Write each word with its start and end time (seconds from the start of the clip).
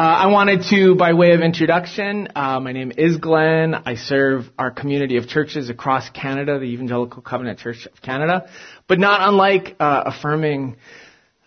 Uh, 0.00 0.04
I 0.04 0.26
wanted 0.28 0.62
to, 0.70 0.94
by 0.94 1.12
way 1.12 1.32
of 1.32 1.42
introduction, 1.42 2.28
uh, 2.34 2.58
my 2.58 2.72
name 2.72 2.90
is 2.96 3.18
Glenn. 3.18 3.74
I 3.74 3.96
serve 3.96 4.46
our 4.58 4.70
community 4.70 5.18
of 5.18 5.28
churches 5.28 5.68
across 5.68 6.08
Canada, 6.08 6.58
the 6.58 6.64
Evangelical 6.64 7.20
Covenant 7.20 7.58
Church 7.58 7.84
of 7.84 8.00
Canada. 8.00 8.48
But 8.88 8.98
not 8.98 9.28
unlike 9.28 9.76
uh, 9.78 10.04
affirming 10.06 10.76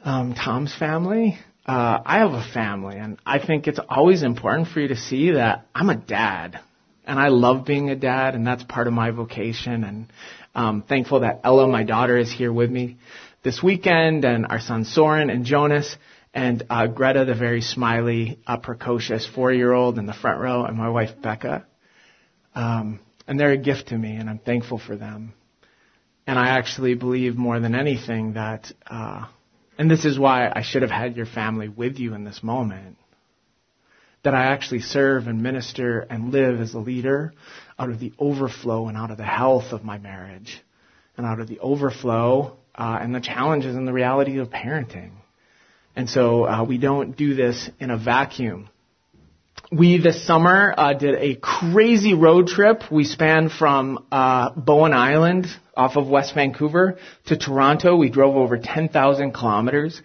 um, 0.04 0.36
Tom's 0.36 0.72
family, 0.76 1.40
uh, 1.66 2.02
I 2.06 2.20
have 2.20 2.34
a 2.34 2.48
family, 2.54 2.96
and 2.98 3.18
I 3.26 3.44
think 3.44 3.66
it's 3.66 3.80
always 3.90 4.22
important 4.22 4.68
for 4.68 4.82
you 4.82 4.90
to 4.90 4.98
see 4.98 5.32
that 5.32 5.66
I'm 5.74 5.90
a 5.90 5.98
dad, 5.98 6.60
and 7.08 7.20
I 7.20 7.30
love 7.30 7.66
being 7.66 7.90
a 7.90 7.96
dad, 7.96 8.36
and 8.36 8.46
that's 8.46 8.62
part 8.62 8.86
of 8.86 8.94
my 8.94 9.10
vocation. 9.10 9.84
And 9.84 10.14
um, 10.54 10.84
thankful 10.88 11.22
that 11.22 11.42
Ella, 11.44 11.68
my 11.68 11.86
daughter, 11.86 12.20
is 12.20 12.32
here 12.32 12.54
with 12.54 12.70
me 12.70 12.98
this 13.42 13.64
weekend, 13.64 14.26
and 14.26 14.46
our 14.46 14.60
son 14.60 14.86
Soren 14.86 15.32
and 15.32 15.44
Jonas 15.44 15.98
and 16.34 16.64
uh, 16.70 16.88
Greta, 16.88 17.26
the 17.26 17.36
very 17.36 17.62
smiley, 17.62 18.40
uh, 18.48 18.58
precocious 18.58 19.26
four-year-old 19.26 20.00
in 20.00 20.06
the 20.06 20.14
front 20.14 20.40
row, 20.42 20.66
and 20.66 20.76
my 20.76 20.90
wife 20.90 21.22
Becca. 21.22 21.66
Um, 22.56 23.00
and 23.28 23.40
they're 23.40 23.52
a 23.52 23.58
gift 23.58 23.90
to 23.90 23.98
me, 23.98 24.16
and 24.16 24.30
I'm 24.30 24.40
thankful 24.40 24.80
for 24.80 24.96
them. 24.96 25.34
And 26.26 26.40
I 26.40 26.58
actually 26.58 26.96
believe 26.96 27.36
more 27.36 27.60
than 27.60 27.76
anything 27.76 28.34
that, 28.34 28.72
uh, 28.88 29.26
and 29.78 29.92
this 29.92 30.06
is 30.06 30.18
why 30.18 30.52
I 30.54 30.62
should 30.62 30.82
have 30.82 30.92
had 30.92 31.16
your 31.16 31.26
family 31.26 31.68
with 31.68 32.00
you 32.00 32.14
in 32.16 32.24
this 32.24 32.42
moment, 32.42 32.98
that 34.24 34.34
I 34.34 34.46
actually 34.46 34.80
serve 34.80 35.28
and 35.28 35.44
minister 35.44 36.00
and 36.00 36.32
live 36.32 36.62
as 36.62 36.74
a 36.74 36.80
leader 36.80 37.34
out 37.78 37.90
of 37.90 38.00
the 38.00 38.14
overflow 38.18 38.88
and 38.88 38.98
out 38.98 39.12
of 39.12 39.18
the 39.18 39.24
health 39.24 39.72
of 39.74 39.84
my 39.84 39.98
marriage, 39.98 40.62
and 41.18 41.26
out 41.26 41.40
of 41.40 41.48
the 41.48 41.60
overflow 41.60 42.58
uh, 42.74 42.98
and 43.02 43.14
the 43.14 43.20
challenges 43.20 43.76
and 43.76 43.88
the 43.88 43.94
reality 43.94 44.40
of 44.40 44.50
parenting. 44.50 45.12
And 45.96 46.10
so 46.10 46.46
uh, 46.46 46.64
we 46.64 46.78
don't 46.78 47.16
do 47.16 47.36
this 47.36 47.70
in 47.80 47.92
a 47.92 47.98
vacuum. 47.98 48.70
We 49.72 49.98
this 49.98 50.26
summer 50.26 50.74
uh, 50.76 50.94
did 50.94 51.16
a 51.16 51.36
crazy 51.36 52.14
road 52.14 52.48
trip. 52.48 52.84
We 52.92 53.06
spanned 53.06 53.52
from 53.52 54.06
uh, 54.12 54.52
Bowen 54.52 54.94
Island 54.94 55.48
off 55.76 55.96
of 55.96 56.08
West 56.08 56.36
Vancouver 56.36 56.98
to 57.28 57.38
Toronto. 57.38 57.96
We 57.96 58.10
drove 58.10 58.36
over 58.36 58.58
10,000 58.58 59.34
kilometers, 59.34 60.02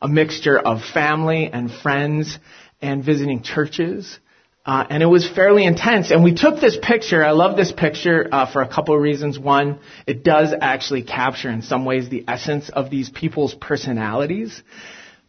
a 0.00 0.08
mixture 0.08 0.58
of 0.58 0.82
family 0.82 1.50
and 1.52 1.70
friends 1.70 2.38
and 2.80 3.04
visiting 3.04 3.42
churches. 3.42 4.18
Uh, 4.64 4.86
and 4.90 5.02
it 5.02 5.06
was 5.06 5.28
fairly 5.28 5.64
intense. 5.64 6.10
And 6.10 6.22
we 6.22 6.34
took 6.34 6.60
this 6.60 6.76
picture. 6.80 7.24
I 7.24 7.30
love 7.30 7.56
this 7.56 7.72
picture 7.72 8.28
uh, 8.30 8.52
for 8.52 8.60
a 8.60 8.68
couple 8.68 8.94
of 8.94 9.00
reasons. 9.00 9.38
One, 9.38 9.80
it 10.06 10.22
does 10.22 10.52
actually 10.60 11.04
capture 11.04 11.48
in 11.48 11.62
some 11.62 11.84
ways 11.84 12.10
the 12.10 12.24
essence 12.28 12.68
of 12.68 12.90
these 12.90 13.08
people's 13.08 13.54
personalities. 13.54 14.62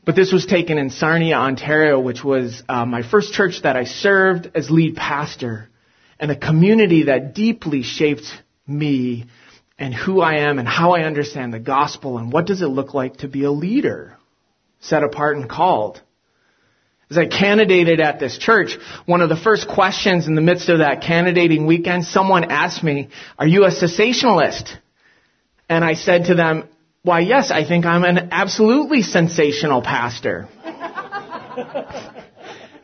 But 0.09 0.15
this 0.15 0.33
was 0.33 0.47
taken 0.47 0.79
in 0.79 0.89
Sarnia, 0.89 1.35
Ontario, 1.35 1.99
which 1.99 2.23
was 2.23 2.63
uh, 2.67 2.83
my 2.83 3.03
first 3.03 3.31
church 3.31 3.61
that 3.61 3.77
I 3.77 3.83
served 3.83 4.49
as 4.55 4.71
lead 4.71 4.95
pastor, 4.95 5.69
and 6.19 6.31
a 6.31 6.35
community 6.35 7.03
that 7.03 7.35
deeply 7.35 7.83
shaped 7.83 8.25
me 8.66 9.27
and 9.77 9.93
who 9.93 10.19
I 10.19 10.49
am 10.49 10.57
and 10.57 10.67
how 10.67 10.93
I 10.93 11.03
understand 11.03 11.53
the 11.53 11.59
gospel 11.59 12.17
and 12.17 12.34
what 12.34 12.47
does 12.47 12.63
it 12.63 12.69
look 12.69 12.95
like 12.95 13.17
to 13.17 13.28
be 13.28 13.44
a 13.44 13.51
leader, 13.51 14.17
set 14.79 15.03
apart 15.03 15.38
and 15.38 15.47
called. 15.47 16.01
As 17.11 17.19
I 17.19 17.28
candidated 17.28 18.00
at 18.00 18.19
this 18.19 18.35
church, 18.39 18.79
one 19.05 19.22
of 19.22 19.29
the 19.29 19.38
first 19.38 19.67
questions 19.67 20.25
in 20.25 20.34
the 20.34 20.41
midst 20.41 20.69
of 20.69 20.79
that 20.79 21.03
candidating 21.03 21.67
weekend, 21.67 22.03
someone 22.05 22.45
asked 22.45 22.84
me, 22.84 23.09
are 23.38 23.45
you 23.45 23.63
a 23.63 23.69
cessationalist? 23.69 24.75
And 25.69 25.85
I 25.85 25.94
said 25.94 26.25
to 26.25 26.34
them, 26.34 26.67
why, 27.03 27.21
yes, 27.21 27.49
I 27.51 27.63
think 27.65 27.85
I'm 27.85 28.03
an 28.03 28.29
absolutely 28.31 29.01
sensational 29.03 29.81
pastor. 29.81 30.49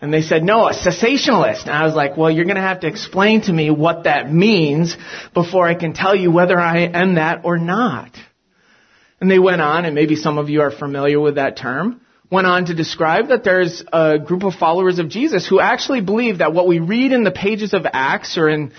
and 0.01 0.13
they 0.13 0.21
said, 0.21 0.43
no, 0.43 0.67
a 0.67 0.73
cessationalist. 0.73 1.63
And 1.63 1.71
I 1.71 1.83
was 1.85 1.95
like, 1.95 2.15
well, 2.15 2.31
you're 2.31 2.45
going 2.45 2.55
to 2.55 2.61
have 2.61 2.81
to 2.81 2.87
explain 2.87 3.41
to 3.41 3.51
me 3.51 3.69
what 3.69 4.05
that 4.05 4.31
means 4.31 4.95
before 5.33 5.67
I 5.67 5.75
can 5.75 5.93
tell 5.93 6.15
you 6.15 6.31
whether 6.31 6.57
I 6.57 6.83
am 6.83 7.15
that 7.15 7.43
or 7.43 7.57
not. 7.57 8.11
And 9.19 9.29
they 9.29 9.39
went 9.39 9.61
on, 9.61 9.85
and 9.85 9.95
maybe 9.95 10.15
some 10.15 10.37
of 10.37 10.49
you 10.49 10.61
are 10.61 10.71
familiar 10.71 11.19
with 11.19 11.35
that 11.35 11.57
term, 11.57 12.01
went 12.31 12.47
on 12.47 12.65
to 12.65 12.73
describe 12.73 13.27
that 13.29 13.43
there's 13.43 13.83
a 13.91 14.17
group 14.19 14.43
of 14.43 14.53
followers 14.55 14.99
of 14.99 15.09
Jesus 15.09 15.47
who 15.47 15.59
actually 15.59 16.01
believe 16.01 16.39
that 16.39 16.53
what 16.53 16.67
we 16.67 16.79
read 16.79 17.11
in 17.11 17.23
the 17.23 17.31
pages 17.31 17.73
of 17.73 17.85
Acts 17.91 18.37
or 18.37 18.49
in, 18.49 18.71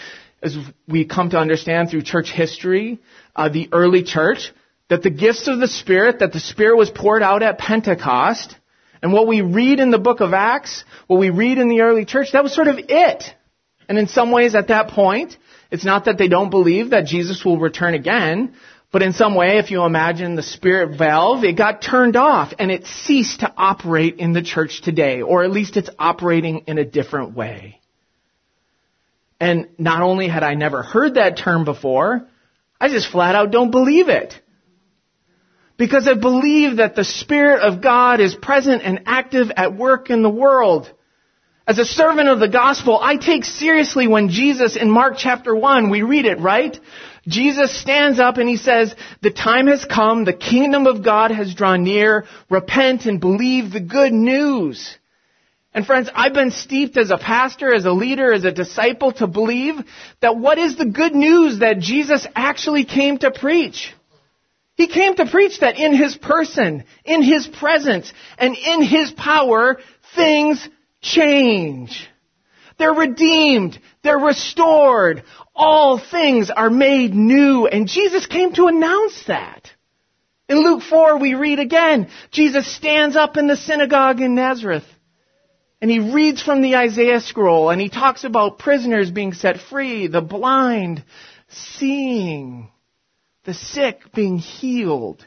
as 0.42 0.56
we 0.88 1.04
come 1.04 1.30
to 1.30 1.38
understand 1.38 1.91
through 1.91 2.03
church 2.03 2.30
history, 2.30 3.00
uh, 3.34 3.48
the 3.48 3.68
early 3.72 4.03
church, 4.03 4.53
that 4.88 5.02
the 5.02 5.10
gifts 5.10 5.48
of 5.48 5.58
the 5.58 5.69
Spirit, 5.69 6.20
that 6.20 6.32
the 6.32 6.41
Spirit 6.41 6.76
was 6.76 6.91
poured 6.91 7.22
out 7.22 7.42
at 7.42 7.58
Pentecost, 7.58 8.56
and 9.02 9.12
what 9.12 9.26
we 9.26 9.41
read 9.41 9.80
in 9.80 9.91
the 9.91 9.98
book 9.98 10.20
of 10.20 10.32
Acts, 10.32 10.84
what 11.06 11.19
we 11.19 11.30
read 11.30 11.58
in 11.58 11.69
the 11.69 11.80
early 11.82 12.04
church, 12.04 12.32
that 12.32 12.42
was 12.42 12.54
sort 12.54 12.69
of 12.69 12.78
it. 12.78 13.24
And 13.88 13.98
in 13.98 14.08
some 14.08 14.30
ways 14.30 14.54
at 14.54 14.69
that 14.69 14.88
point, 14.88 15.36
it's 15.70 15.84
not 15.84 16.06
that 16.06 16.19
they 16.19 16.28
don't 16.28 16.50
believe 16.50 16.91
that 16.91 17.06
Jesus 17.06 17.44
will 17.44 17.58
return 17.58 17.94
again, 17.94 18.54
but 18.92 19.02
in 19.02 19.12
some 19.12 19.34
way, 19.34 19.58
if 19.58 19.70
you 19.70 19.82
imagine 19.84 20.36
the 20.36 20.42
spirit 20.42 20.97
valve, 20.97 21.44
it 21.44 21.56
got 21.56 21.82
turned 21.82 22.16
off 22.16 22.54
and 22.58 22.70
it 22.70 22.86
ceased 22.86 23.41
to 23.41 23.53
operate 23.56 24.16
in 24.16 24.32
the 24.32 24.42
church 24.42 24.80
today, 24.82 25.22
or 25.22 25.44
at 25.44 25.50
least 25.50 25.76
it's 25.76 25.91
operating 25.98 26.64
in 26.66 26.78
a 26.78 26.84
different 26.84 27.36
way. 27.36 27.80
And 29.38 29.68
not 29.76 30.03
only 30.03 30.28
had 30.28 30.42
I 30.42 30.54
never 30.54 30.82
heard 30.82 31.14
that 31.14 31.36
term 31.36 31.64
before, 31.64 32.26
I 32.80 32.88
just 32.88 33.10
flat 33.10 33.34
out 33.34 33.50
don't 33.50 33.70
believe 33.70 34.08
it 34.08 34.41
because 35.76 36.09
I 36.09 36.14
believe 36.14 36.78
that 36.78 36.94
the 36.94 37.04
Spirit 37.04 37.60
of 37.60 37.82
God 37.82 38.20
is 38.20 38.34
present 38.34 38.82
and 38.82 39.03
active 39.06 39.50
at 39.56 39.76
work 39.76 40.10
in 40.10 40.22
the 40.22 40.31
world. 40.31 40.91
As 41.69 41.78
a 41.78 41.84
servant 41.84 42.28
of 42.28 42.38
the 42.38 42.48
gospel, 42.48 42.98
I 43.00 43.16
take 43.16 43.44
seriously 43.44 44.06
when 44.06 44.28
Jesus 44.28 44.76
in 44.76 44.88
Mark 44.88 45.15
chapter 45.19 45.54
1, 45.54 45.91
we 45.91 46.03
read 46.03 46.25
it, 46.25 46.38
right? 46.38 46.78
Jesus 47.26 47.76
stands 47.81 48.20
up 48.20 48.36
and 48.36 48.48
he 48.48 48.56
says, 48.56 48.94
the 49.20 49.32
time 49.32 49.66
has 49.66 49.84
come, 49.84 50.25
the 50.25 50.32
kingdom 50.32 50.86
of 50.86 51.04
God 51.04 51.32
has 51.32 51.54
drawn 51.54 51.82
near, 51.82 52.25
repent 52.48 53.06
and 53.06 53.20
believe 53.20 53.72
the 53.72 53.81
good 53.81 54.12
news. 54.12 54.97
And 55.75 55.84
friends, 55.84 56.09
I've 56.15 56.32
been 56.32 56.53
steeped 56.53 56.97
as 56.97 57.10
a 57.10 57.19
pastor, 57.19 57.75
as 57.75 57.84
a 57.84 57.91
leader, 57.91 58.32
as 58.32 58.44
a 58.44 58.53
disciple 58.53 59.12
to 59.15 59.26
believe 59.26 59.75
that 60.20 60.38
what 60.38 60.59
is 60.59 60.76
the 60.76 60.86
good 60.86 61.16
news 61.16 61.59
that 61.59 61.81
Jesus 61.81 62.26
actually 62.36 62.84
came 62.84 63.19
to 63.19 63.32
preach? 63.32 63.92
He 64.76 64.87
came 64.87 65.16
to 65.16 65.26
preach 65.26 65.60
that 65.60 65.78
in 65.78 65.94
His 65.94 66.16
person, 66.16 66.84
in 67.04 67.22
His 67.22 67.47
presence, 67.47 68.12
and 68.38 68.54
in 68.54 68.82
His 68.82 69.10
power, 69.12 69.78
things 70.14 70.66
change. 71.00 72.09
They're 72.78 72.92
redeemed. 72.92 73.78
They're 74.03 74.19
restored. 74.19 75.25
All 75.54 75.98
things 75.98 76.50
are 76.50 76.70
made 76.70 77.15
new. 77.15 77.66
And 77.66 77.88
Jesus 77.88 78.26
came 78.26 78.53
to 78.53 78.66
announce 78.66 79.25
that. 79.26 79.70
In 80.48 80.62
Luke 80.62 80.82
4, 80.82 81.19
we 81.19 81.34
read 81.34 81.59
again, 81.59 82.09
Jesus 82.31 82.72
stands 82.72 83.16
up 83.16 83.36
in 83.36 83.47
the 83.47 83.56
synagogue 83.56 84.20
in 84.20 84.34
Nazareth. 84.34 84.84
And 85.81 85.91
he 85.91 85.98
reads 85.98 86.42
from 86.42 86.62
the 86.62 86.76
Isaiah 86.76 87.20
scroll 87.20 87.70
and 87.70 87.81
he 87.81 87.88
talks 87.88 88.24
about 88.24 88.59
prisoners 88.59 89.10
being 89.10 89.33
set 89.33 89.59
free, 89.59 90.06
the 90.06 90.22
blind 90.22 91.04
seeing, 91.48 92.71
the 93.47 93.54
sick 93.54 94.13
being 94.15 94.39
healed. 94.39 95.25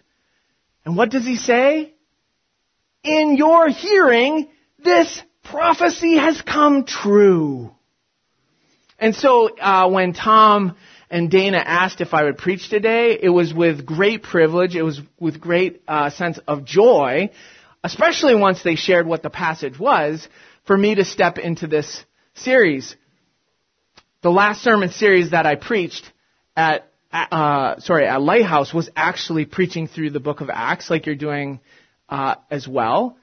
And 0.86 0.95
what 0.95 1.10
does 1.10 1.25
he 1.25 1.38
say? 1.38 1.94
In 3.04 3.38
your 3.38 3.69
hearing, 3.69 4.50
this 4.83 5.21
prophecy 5.44 6.18
has 6.18 6.42
come 6.42 6.86
true. 6.86 7.71
And 9.00 9.16
so 9.16 9.50
uh, 9.57 9.89
when 9.89 10.13
Tom 10.13 10.75
and 11.10 11.31
Dana 11.31 11.57
asked 11.57 12.01
if 12.01 12.13
I 12.13 12.25
would 12.25 12.38
preach 12.38 12.69
today, 12.69 13.18
it 13.19 13.30
was 13.30 13.54
with 13.54 13.86
great 13.86 14.22
privilege. 14.22 14.75
It 14.75 14.83
was 14.83 15.01
with 15.19 15.39
great 15.39 15.81
uh, 15.88 16.10
sense 16.10 16.39
of 16.45 16.65
joy, 16.65 17.31
especially 17.83 18.36
once 18.36 18.62
they 18.62 18.75
shared 18.75 19.07
what 19.07 19.24
the 19.24 19.30
passage 19.30 19.80
was, 19.80 20.27
for 20.68 20.77
me 20.77 20.95
to 20.95 21.06
step 21.06 21.38
into 21.38 21.68
this 21.68 22.04
series. 22.36 22.95
The 24.22 24.30
last 24.30 24.62
sermon 24.62 24.89
series 24.89 25.31
that 25.31 25.45
I 25.45 25.56
preached 25.56 26.12
at 26.57 26.88
uh, 27.11 27.79
sorry, 27.79 28.06
at 28.06 28.21
Lighthouse 28.21 28.73
was 28.73 28.89
actually 28.95 29.45
preaching 29.45 29.88
through 29.88 30.11
the 30.11 30.19
book 30.19 30.41
of 30.41 30.50
Acts, 30.51 30.89
like 30.89 31.06
you're 31.06 31.15
doing 31.15 31.59
uh, 32.07 32.35
as 32.51 32.67
well. 32.67 33.17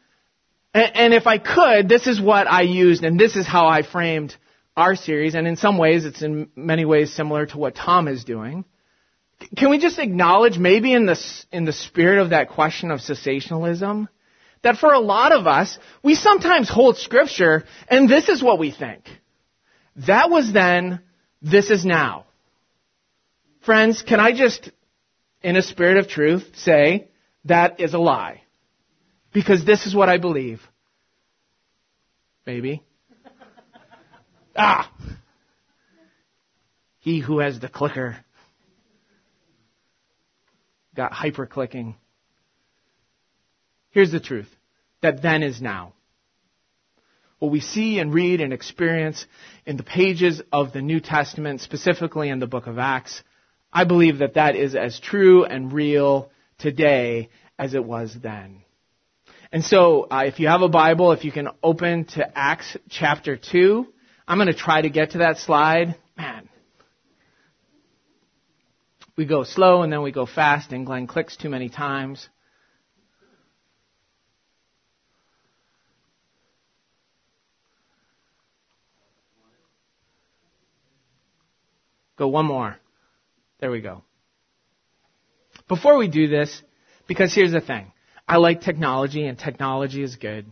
And, 0.75 0.97
and 0.97 1.15
if 1.15 1.27
I 1.27 1.39
could, 1.39 1.89
this 1.89 2.07
is 2.07 2.21
what 2.21 2.47
I 2.47 2.63
used, 2.63 3.05
and 3.05 3.19
this 3.19 3.37
is 3.37 3.47
how 3.47 3.67
I 3.69 3.83
framed 3.83 4.35
our 4.77 4.95
series, 4.95 5.35
and 5.35 5.47
in 5.47 5.57
some 5.57 5.79
ways, 5.79 6.05
it's 6.05 6.23
in 6.23 6.51
many 6.55 6.85
ways 6.85 7.13
similar 7.13 7.47
to 7.47 7.59
what 7.59 7.75
Tom 7.75 8.09
is 8.09 8.25
doing. 8.25 8.65
Can 9.57 9.71
we 9.71 9.79
just 9.79 9.99
acknowledge, 9.99 10.59
maybe 10.59 10.93
in 10.93 11.07
the, 11.07 11.19
in 11.53 11.65
the 11.65 11.73
spirit 11.73 12.21
of 12.21 12.31
that 12.31 12.51
question 12.51 12.91
of 12.91 13.01
cessationalism, 13.01 14.09
that 14.63 14.79
for 14.79 14.93
a 14.93 14.99
lot 14.99 15.33
of 15.33 15.47
us, 15.47 15.79
we 16.03 16.15
sometimes 16.15 16.69
hold 16.69 16.97
scripture 16.99 17.65
and 17.89 18.09
this 18.09 18.29
is 18.29 18.43
what 18.43 18.59
we 18.59 18.71
think. 18.71 19.05
That 20.07 20.31
was 20.31 20.53
then, 20.53 21.01
this 21.41 21.71
is 21.71 21.85
now. 21.85 22.25
Friends, 23.67 24.01
can 24.01 24.21
I 24.21 24.31
just, 24.31 24.71
in 25.43 25.57
a 25.57 25.63
spirit 25.63 25.97
of 25.97 26.07
truth, 26.07 26.45
say 26.55 27.09
that 27.47 27.81
is 27.81 27.95
a 27.95 27.99
lie? 27.99 28.43
Because 29.33 29.65
this 29.65 29.87
is 29.87 29.95
what 29.95 30.09
I 30.09 30.19
believe. 30.19 30.63
Maybe. 32.47 32.85
ah! 34.57 34.89
He 37.01 37.19
who 37.19 37.41
has 37.41 37.59
the 37.59 37.69
clicker 37.69 38.17
got 40.95 41.13
hyper 41.13 41.47
clicking. 41.47 41.97
Here's 43.91 44.13
the 44.13 44.21
truth 44.21 44.49
that 45.03 45.23
then 45.23 45.43
is 45.43 45.61
now. 45.61 45.95
What 47.41 47.51
we 47.51 47.61
see 47.61 47.99
and 47.99 48.15
read 48.15 48.41
and 48.41 48.53
experience 48.53 49.27
in 49.67 49.77
the 49.77 49.83
pages 49.83 50.41
of 50.53 50.73
the 50.73 50.83
New 50.83 51.01
Testament, 51.01 51.63
specifically 51.63 52.29
in 52.29 52.39
the 52.39 52.47
book 52.47 52.69
of 52.69 52.79
Acts, 52.79 53.23
I 53.77 53.85
believe 53.85 54.21
that 54.21 54.35
that 54.35 54.57
is 54.57 54.75
as 54.75 54.99
true 54.99 55.45
and 55.45 55.71
real 55.71 56.31
today 56.57 57.29
as 57.59 57.75
it 57.75 57.85
was 57.85 58.17
then. 58.23 58.63
And 59.53 59.63
so, 59.63 60.07
uh, 60.11 60.25
if 60.25 60.41
you 60.41 60.49
have 60.49 60.63
a 60.63 60.69
Bible, 60.71 61.13
if 61.13 61.27
you 61.27 61.31
can 61.31 61.49
open 61.63 62.07
to 62.15 62.27
Acts 62.35 62.75
chapter 62.89 63.37
2, 63.37 63.87
I'm 64.27 64.39
going 64.39 64.47
to 64.47 64.55
try 64.55 64.81
to 64.81 64.89
get 64.89 65.11
to 65.11 65.19
that 65.19 65.37
slide. 65.37 65.95
Man, 66.17 66.49
we 69.15 69.27
go 69.27 69.45
slow 69.45 69.83
and 69.83 69.93
then 69.93 70.01
we 70.01 70.11
go 70.11 70.25
fast, 70.25 70.73
and 70.73 70.87
Glenn 70.87 71.07
clicks 71.07 71.37
too 71.37 71.51
many 71.51 71.69
times. 71.69 72.27
Go 82.17 82.29
one 82.29 82.47
more. 82.47 82.79
There 83.61 83.71
we 83.71 83.81
go. 83.81 84.03
Before 85.69 85.97
we 85.97 86.09
do 86.09 86.29
this, 86.29 86.63
because 87.09 87.35
here's 87.35 87.53
the 87.53 87.61
thing. 87.61 87.93
I 88.29 88.37
like 88.37 88.61
technology 88.61 89.27
and 89.27 89.39
technology 89.39 90.03
is 90.03 90.17
good, 90.17 90.47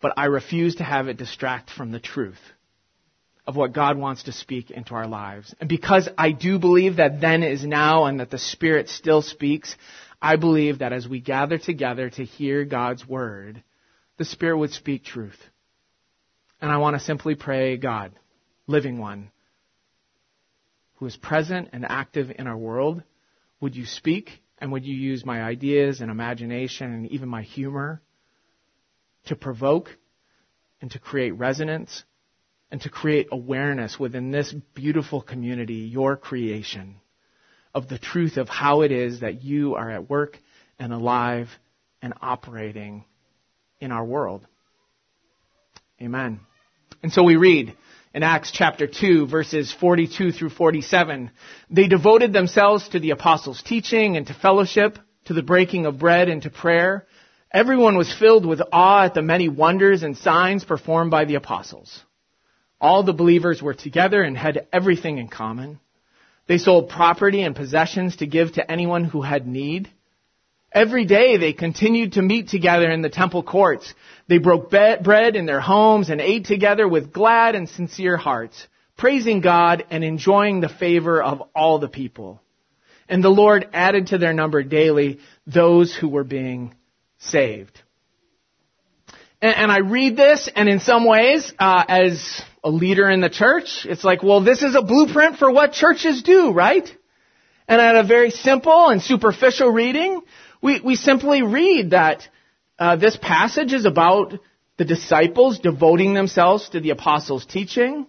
but 0.00 0.12
I 0.16 0.26
refuse 0.26 0.76
to 0.76 0.84
have 0.84 1.08
it 1.08 1.16
distract 1.16 1.70
from 1.70 1.90
the 1.90 2.00
truth 2.00 2.40
of 3.46 3.56
what 3.56 3.72
God 3.72 3.98
wants 3.98 4.24
to 4.24 4.32
speak 4.32 4.70
into 4.70 4.94
our 4.94 5.08
lives. 5.08 5.54
And 5.60 5.68
because 5.68 6.08
I 6.16 6.30
do 6.30 6.58
believe 6.58 6.96
that 6.96 7.20
then 7.20 7.42
is 7.42 7.64
now 7.64 8.04
and 8.04 8.20
that 8.20 8.30
the 8.30 8.38
Spirit 8.38 8.88
still 8.88 9.22
speaks, 9.22 9.74
I 10.22 10.36
believe 10.36 10.78
that 10.78 10.92
as 10.92 11.08
we 11.08 11.20
gather 11.20 11.58
together 11.58 12.10
to 12.10 12.24
hear 12.24 12.64
God's 12.64 13.06
word, 13.06 13.62
the 14.18 14.24
Spirit 14.24 14.58
would 14.58 14.70
speak 14.70 15.04
truth. 15.04 15.38
And 16.60 16.70
I 16.70 16.76
want 16.76 16.94
to 16.94 17.04
simply 17.04 17.34
pray, 17.34 17.76
God, 17.76 18.12
living 18.66 18.98
one, 18.98 19.30
who 21.00 21.06
is 21.06 21.16
present 21.16 21.70
and 21.72 21.84
active 21.88 22.30
in 22.38 22.46
our 22.46 22.56
world, 22.56 23.02
would 23.58 23.74
you 23.74 23.86
speak 23.86 24.42
and 24.58 24.70
would 24.70 24.84
you 24.84 24.94
use 24.94 25.24
my 25.24 25.42
ideas 25.42 26.02
and 26.02 26.10
imagination 26.10 26.92
and 26.92 27.10
even 27.10 27.26
my 27.26 27.40
humor 27.40 28.02
to 29.24 29.34
provoke 29.34 29.96
and 30.82 30.90
to 30.90 30.98
create 30.98 31.30
resonance 31.30 32.04
and 32.70 32.82
to 32.82 32.90
create 32.90 33.28
awareness 33.32 33.98
within 33.98 34.30
this 34.30 34.54
beautiful 34.74 35.22
community, 35.22 35.88
your 35.90 36.18
creation, 36.18 36.96
of 37.74 37.88
the 37.88 37.98
truth 37.98 38.36
of 38.36 38.50
how 38.50 38.82
it 38.82 38.92
is 38.92 39.20
that 39.20 39.42
you 39.42 39.76
are 39.76 39.90
at 39.90 40.10
work 40.10 40.38
and 40.78 40.92
alive 40.92 41.48
and 42.02 42.12
operating 42.20 43.04
in 43.80 43.90
our 43.90 44.04
world. 44.04 44.46
Amen. 46.00 46.40
And 47.02 47.10
so 47.10 47.22
we 47.22 47.36
read 47.36 47.74
in 48.12 48.22
Acts 48.22 48.50
chapter 48.50 48.86
2 48.86 49.26
verses 49.26 49.72
42 49.72 50.32
through 50.32 50.50
47, 50.50 51.30
they 51.70 51.86
devoted 51.86 52.32
themselves 52.32 52.88
to 52.88 52.98
the 52.98 53.10
apostles' 53.10 53.62
teaching 53.62 54.16
and 54.16 54.26
to 54.26 54.34
fellowship, 54.34 54.98
to 55.26 55.34
the 55.34 55.42
breaking 55.42 55.86
of 55.86 55.98
bread 55.98 56.28
and 56.28 56.42
to 56.42 56.50
prayer. 56.50 57.06
Everyone 57.52 57.96
was 57.96 58.12
filled 58.12 58.46
with 58.46 58.60
awe 58.72 59.04
at 59.04 59.14
the 59.14 59.22
many 59.22 59.48
wonders 59.48 60.02
and 60.02 60.16
signs 60.16 60.64
performed 60.64 61.10
by 61.10 61.24
the 61.24 61.36
apostles. 61.36 62.04
All 62.80 63.02
the 63.02 63.12
believers 63.12 63.62
were 63.62 63.74
together 63.74 64.22
and 64.22 64.36
had 64.36 64.66
everything 64.72 65.18
in 65.18 65.28
common. 65.28 65.78
They 66.46 66.58
sold 66.58 66.88
property 66.88 67.42
and 67.42 67.54
possessions 67.54 68.16
to 68.16 68.26
give 68.26 68.54
to 68.54 68.70
anyone 68.70 69.04
who 69.04 69.22
had 69.22 69.46
need. 69.46 69.90
Every 70.72 71.04
day 71.04 71.36
they 71.36 71.52
continued 71.52 72.12
to 72.12 72.22
meet 72.22 72.48
together 72.48 72.90
in 72.90 73.02
the 73.02 73.08
temple 73.08 73.42
courts. 73.42 73.92
They 74.28 74.38
broke 74.38 74.70
bread 74.70 75.34
in 75.34 75.46
their 75.46 75.60
homes 75.60 76.10
and 76.10 76.20
ate 76.20 76.44
together 76.44 76.86
with 76.86 77.12
glad 77.12 77.56
and 77.56 77.68
sincere 77.68 78.16
hearts, 78.16 78.68
praising 78.96 79.40
God 79.40 79.84
and 79.90 80.04
enjoying 80.04 80.60
the 80.60 80.68
favor 80.68 81.20
of 81.20 81.42
all 81.56 81.80
the 81.80 81.88
people. 81.88 82.40
And 83.08 83.24
the 83.24 83.30
Lord 83.30 83.68
added 83.72 84.08
to 84.08 84.18
their 84.18 84.32
number 84.32 84.62
daily 84.62 85.18
those 85.44 85.94
who 85.94 86.08
were 86.08 86.22
being 86.22 86.76
saved. 87.18 87.82
And, 89.42 89.56
and 89.56 89.72
I 89.72 89.78
read 89.78 90.16
this, 90.16 90.48
and 90.54 90.68
in 90.68 90.78
some 90.78 91.04
ways, 91.04 91.52
uh, 91.58 91.84
as 91.88 92.42
a 92.62 92.70
leader 92.70 93.10
in 93.10 93.20
the 93.20 93.30
church, 93.30 93.86
it's 93.88 94.04
like, 94.04 94.22
well, 94.22 94.42
this 94.42 94.62
is 94.62 94.76
a 94.76 94.82
blueprint 94.82 95.38
for 95.38 95.50
what 95.50 95.72
churches 95.72 96.22
do, 96.22 96.52
right? 96.52 96.88
And 97.66 97.80
at 97.80 97.96
a 97.96 98.04
very 98.04 98.30
simple 98.30 98.88
and 98.88 99.02
superficial 99.02 99.70
reading, 99.70 100.22
we, 100.62 100.80
we 100.80 100.96
simply 100.96 101.42
read 101.42 101.90
that 101.90 102.28
uh, 102.78 102.96
this 102.96 103.16
passage 103.20 103.72
is 103.72 103.84
about 103.84 104.34
the 104.76 104.84
disciples 104.84 105.58
devoting 105.58 106.14
themselves 106.14 106.70
to 106.70 106.80
the 106.80 106.90
apostles' 106.90 107.44
teaching, 107.46 108.06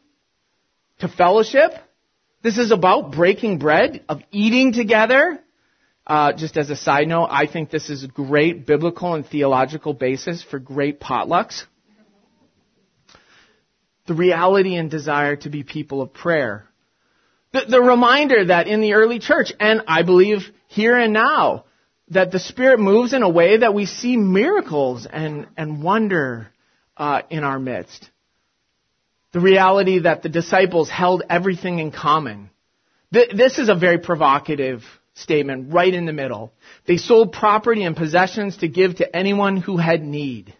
to 0.99 1.07
fellowship. 1.07 1.71
This 2.41 2.57
is 2.57 2.71
about 2.71 3.11
breaking 3.11 3.57
bread, 3.57 4.03
of 4.07 4.21
eating 4.31 4.73
together. 4.73 5.39
Uh, 6.07 6.33
just 6.33 6.57
as 6.57 6.69
a 6.69 6.75
side 6.75 7.07
note, 7.07 7.27
I 7.29 7.45
think 7.45 7.69
this 7.69 7.89
is 7.89 8.03
a 8.03 8.07
great 8.07 8.65
biblical 8.65 9.13
and 9.13 9.25
theological 9.25 9.93
basis 9.93 10.41
for 10.41 10.59
great 10.59 10.99
potlucks 10.99 11.65
the 14.11 14.13
reality 14.13 14.75
and 14.75 14.89
desire 14.91 15.35
to 15.37 15.49
be 15.49 15.63
people 15.63 16.01
of 16.01 16.13
prayer. 16.13 16.65
The, 17.53 17.61
the, 17.69 17.81
reminder 17.81 18.45
that 18.45 18.67
in 18.67 18.81
the 18.81 18.93
early 18.93 19.19
church, 19.19 19.53
and 19.59 19.83
I 19.87 20.03
believe 20.03 20.41
here 20.67 20.97
and 20.97 21.13
now, 21.13 21.65
that 22.11 22.31
the 22.31 22.39
Spirit 22.39 22.79
moves 22.79 23.13
in 23.13 23.23
a 23.23 23.29
way 23.29 23.57
that 23.57 23.73
we 23.73 23.85
see 23.85 24.17
miracles 24.17 25.07
and, 25.11 25.47
and 25.57 25.81
wonder 25.81 26.51
uh, 26.97 27.21
in 27.29 27.43
our 27.43 27.57
midst. 27.57 28.09
The 29.31 29.39
reality 29.39 29.99
that 29.99 30.21
the 30.21 30.29
disciples 30.29 30.89
held 30.89 31.23
everything 31.29 31.79
in 31.79 31.91
common. 31.91 32.49
Th- 33.13 33.31
this 33.33 33.57
is 33.59 33.69
a 33.69 33.75
very 33.75 33.97
provocative 33.97 34.83
statement 35.13 35.73
right 35.73 35.93
in 35.93 36.05
the 36.05 36.13
middle. 36.13 36.51
They 36.85 36.97
sold 36.97 37.31
property 37.31 37.83
and 37.83 37.95
possessions 37.95 38.57
to 38.57 38.67
give 38.67 38.97
to 38.97 39.15
anyone 39.15 39.57
who 39.57 39.77
had 39.77 40.03
need. 40.03 40.53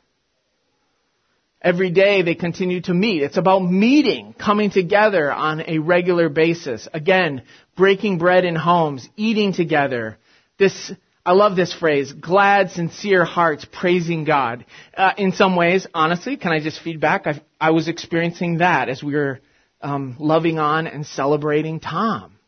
Every 1.62 1.92
day 1.92 2.22
they 2.22 2.34
continue 2.34 2.82
to 2.82 2.94
meet. 2.94 3.24
It's 3.24 3.38
about 3.38 3.60
meeting, 3.60 4.34
coming 4.34 4.72
together 4.72 5.32
on 5.32 5.62
a 5.68 5.80
regular 5.80 6.30
basis. 6.30 6.88
Again, 6.94 7.44
breaking 7.76 8.18
bread 8.18 8.46
in 8.46 8.56
homes, 8.56 9.08
eating 9.16 9.54
together. 9.54 10.18
This, 10.58 10.92
I 11.26 11.34
love 11.34 11.56
this 11.56 11.74
phrase, 11.74 12.12
glad, 12.14 12.72
sincere 12.72 13.24
hearts 13.26 13.66
praising 13.72 14.24
God. 14.24 14.66
Uh, 14.96 15.14
in 15.18 15.34
some 15.34 15.56
ways, 15.56 15.86
honestly, 15.94 16.36
can 16.38 16.52
I 16.52 16.60
just 16.60 16.82
feedback? 16.82 17.28
I, 17.28 17.42
I 17.60 17.72
was 17.72 17.88
experiencing 17.88 18.58
that 18.58 18.90
as 18.90 19.04
we 19.04 19.16
were 19.16 19.40
um, 19.82 20.16
loving 20.20 20.58
on 20.58 20.88
and 20.88 21.06
celebrating 21.06 21.80
Tom 21.80 22.40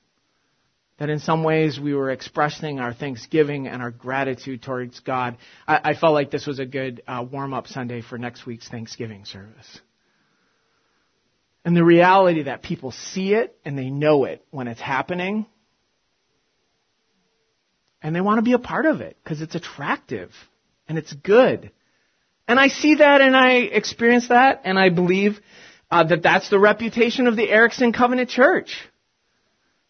that 1.04 1.10
in 1.10 1.20
some 1.20 1.44
ways 1.44 1.80
we 1.80 1.94
were 1.94 2.12
expressing 2.12 2.80
our 2.80 2.94
thanksgiving 2.94 3.68
and 3.68 3.82
our 3.82 3.92
gratitude 3.92 4.62
towards 4.62 5.00
God. 5.02 5.38
I, 5.68 5.80
I 5.84 5.94
felt 5.96 6.14
like 6.14 6.32
this 6.32 6.46
was 6.46 6.60
a 6.60 6.66
good 6.66 7.02
uh, 7.08 7.26
warm 7.30 7.54
up 7.54 7.68
Sunday 7.68 8.02
for 8.02 8.18
next 8.18 8.46
week's 8.46 8.70
Thanksgiving 8.70 9.26
service. 9.26 9.82
And 11.66 11.76
the 11.76 11.84
reality 11.84 12.44
that 12.44 12.62
people 12.62 12.92
see 12.92 13.34
it 13.34 13.58
and 13.66 13.78
they 13.78 13.90
know 13.90 14.26
it 14.26 14.46
when 14.52 14.68
it's 14.68 14.82
happening. 14.82 15.46
And 18.04 18.14
they 18.14 18.22
want 18.22 18.38
to 18.38 18.44
be 18.44 18.54
a 18.54 18.60
part 18.60 18.86
of 18.86 19.02
it 19.02 19.18
because 19.24 19.42
it's 19.42 19.56
attractive 19.56 20.32
and 20.88 20.98
it's 20.98 21.14
good. 21.14 21.72
And 22.48 22.60
I 22.60 22.68
see 22.68 22.96
that 22.96 23.22
and 23.22 23.36
I 23.36 23.54
experience 23.60 24.28
that 24.28 24.62
and 24.66 24.78
I 24.78 24.90
believe 24.90 25.40
uh, 25.90 26.04
that 26.04 26.22
that's 26.22 26.50
the 26.50 26.60
reputation 26.60 27.28
of 27.28 27.36
the 27.36 27.50
Erickson 27.50 27.94
Covenant 27.94 28.30
Church. 28.30 28.78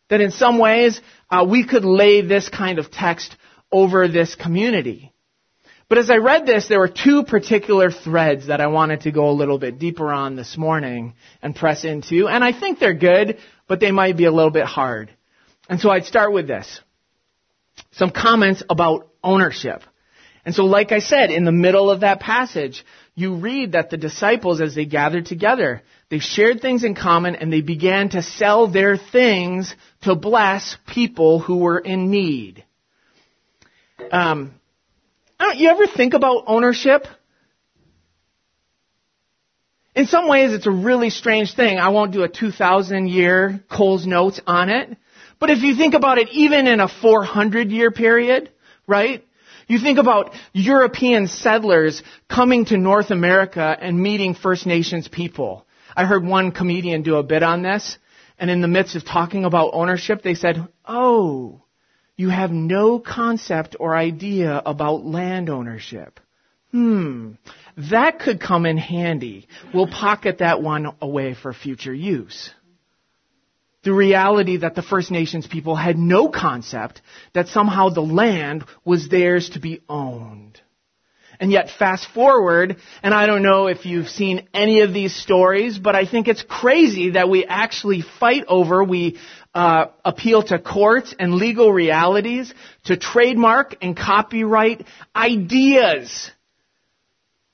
That 0.09 0.21
in 0.21 0.31
some 0.31 0.59
ways, 0.59 1.01
uh, 1.29 1.45
we 1.49 1.65
could 1.65 1.85
lay 1.85 2.21
this 2.21 2.49
kind 2.49 2.77
of 2.77 2.91
text 2.91 3.35
over 3.71 4.07
this 4.07 4.35
community. 4.35 5.11
But 5.89 5.97
as 5.97 6.09
I 6.09 6.17
read 6.17 6.45
this, 6.45 6.67
there 6.67 6.79
were 6.79 6.87
two 6.87 7.23
particular 7.23 7.91
threads 7.91 8.47
that 8.47 8.61
I 8.61 8.67
wanted 8.67 9.01
to 9.01 9.11
go 9.11 9.29
a 9.29 9.31
little 9.31 9.57
bit 9.57 9.79
deeper 9.79 10.11
on 10.11 10.35
this 10.35 10.57
morning 10.57 11.13
and 11.41 11.55
press 11.55 11.83
into. 11.83 12.27
And 12.27 12.43
I 12.43 12.51
think 12.51 12.79
they're 12.79 12.93
good, 12.93 13.37
but 13.67 13.79
they 13.79 13.91
might 13.91 14.17
be 14.17 14.25
a 14.25 14.31
little 14.31 14.51
bit 14.51 14.65
hard. 14.65 15.09
And 15.69 15.79
so 15.79 15.89
I'd 15.89 16.05
start 16.05 16.33
with 16.33 16.47
this. 16.47 16.81
Some 17.93 18.11
comments 18.11 18.63
about 18.69 19.07
ownership. 19.23 19.83
And 20.45 20.53
so 20.53 20.65
like 20.65 20.91
I 20.91 20.99
said, 20.99 21.31
in 21.31 21.45
the 21.45 21.51
middle 21.51 21.89
of 21.89 22.01
that 22.01 22.19
passage, 22.19 22.83
you 23.15 23.35
read 23.35 23.73
that 23.73 23.89
the 23.89 23.97
disciples, 23.97 24.59
as 24.59 24.75
they 24.75 24.85
gathered 24.85 25.25
together, 25.25 25.81
they 26.09 26.19
shared 26.19 26.61
things 26.61 26.83
in 26.83 26.95
common 26.95 27.35
and 27.35 27.53
they 27.53 27.61
began 27.61 28.09
to 28.09 28.21
sell 28.21 28.67
their 28.67 28.97
things 28.97 29.73
to 30.01 30.15
bless 30.15 30.75
people 30.87 31.39
who 31.39 31.57
were 31.57 31.79
in 31.79 32.09
need. 32.09 32.65
Um, 34.11 34.53
you 35.55 35.69
ever 35.69 35.87
think 35.87 36.13
about 36.13 36.45
ownership? 36.47 37.05
In 39.95 40.07
some 40.07 40.27
ways, 40.27 40.51
it's 40.51 40.67
a 40.67 40.71
really 40.71 41.11
strange 41.11 41.55
thing. 41.55 41.77
I 41.77 41.89
won't 41.89 42.11
do 42.11 42.23
a 42.23 42.29
2,000 42.29 43.07
year 43.07 43.63
Coles 43.69 44.07
Notes 44.07 44.41
on 44.47 44.69
it. 44.69 44.97
But 45.43 45.49
if 45.49 45.61
you 45.61 45.75
think 45.75 45.93
about 45.93 46.19
it, 46.19 46.29
even 46.31 46.67
in 46.67 46.79
a 46.79 46.87
400 46.87 47.69
year 47.69 47.91
period, 47.91 48.49
right? 48.87 49.27
You 49.67 49.77
think 49.77 49.99
about 49.99 50.33
European 50.53 51.27
settlers 51.27 52.01
coming 52.29 52.63
to 52.67 52.77
North 52.77 53.11
America 53.11 53.77
and 53.77 54.01
meeting 54.01 54.35
First 54.35 54.65
Nations 54.65 55.09
people. 55.09 55.67
I 55.97 56.05
heard 56.05 56.25
one 56.25 56.53
comedian 56.53 57.01
do 57.01 57.17
a 57.17 57.23
bit 57.23 57.43
on 57.43 57.61
this, 57.61 57.97
and 58.39 58.49
in 58.49 58.61
the 58.61 58.69
midst 58.69 58.95
of 58.95 59.03
talking 59.03 59.43
about 59.43 59.71
ownership, 59.73 60.21
they 60.21 60.35
said, 60.35 60.65
Oh, 60.85 61.61
you 62.15 62.29
have 62.29 62.51
no 62.51 62.97
concept 62.99 63.75
or 63.81 63.97
idea 63.97 64.61
about 64.65 65.03
land 65.03 65.49
ownership. 65.49 66.21
Hmm, 66.71 67.31
that 67.91 68.19
could 68.19 68.39
come 68.39 68.65
in 68.65 68.77
handy. 68.77 69.49
We'll 69.73 69.87
pocket 69.87 70.37
that 70.37 70.61
one 70.61 70.93
away 71.01 71.33
for 71.33 71.51
future 71.51 71.93
use. 71.93 72.49
The 73.83 73.93
reality 73.93 74.57
that 74.57 74.75
the 74.75 74.81
First 74.81 75.11
Nations 75.11 75.45
people 75.45 75.75
had 75.75 75.97
no 75.97 76.29
concept 76.29 77.01
that 77.33 77.47
somehow 77.47 77.89
the 77.89 78.01
land 78.01 78.63
was 78.85 79.09
theirs 79.09 79.49
to 79.51 79.59
be 79.59 79.81
owned. 79.89 80.61
And 81.39 81.51
yet 81.51 81.69
fast 81.77 82.07
forward, 82.13 82.77
and 83.01 83.13
I 83.13 83.25
don't 83.25 83.41
know 83.41 83.67
if 83.67 83.85
you've 83.85 84.07
seen 84.07 84.47
any 84.53 84.81
of 84.81 84.93
these 84.93 85.13
stories, 85.13 85.77
but 85.77 85.95
I 85.95 86.05
think 86.05 86.27
it's 86.27 86.43
crazy 86.43 87.11
that 87.11 87.29
we 87.29 87.45
actually 87.45 88.01
fight 88.01 88.45
over, 88.47 88.83
we 88.83 89.17
uh, 89.53 89.87
appeal 90.05 90.43
to 90.43 90.59
courts 90.59 91.13
and 91.19 91.35
legal 91.35 91.71
realities 91.71 92.53
to 92.85 92.97
trademark 92.97 93.75
and 93.81 93.97
copyright 93.97 94.85
ideas. 95.15 96.31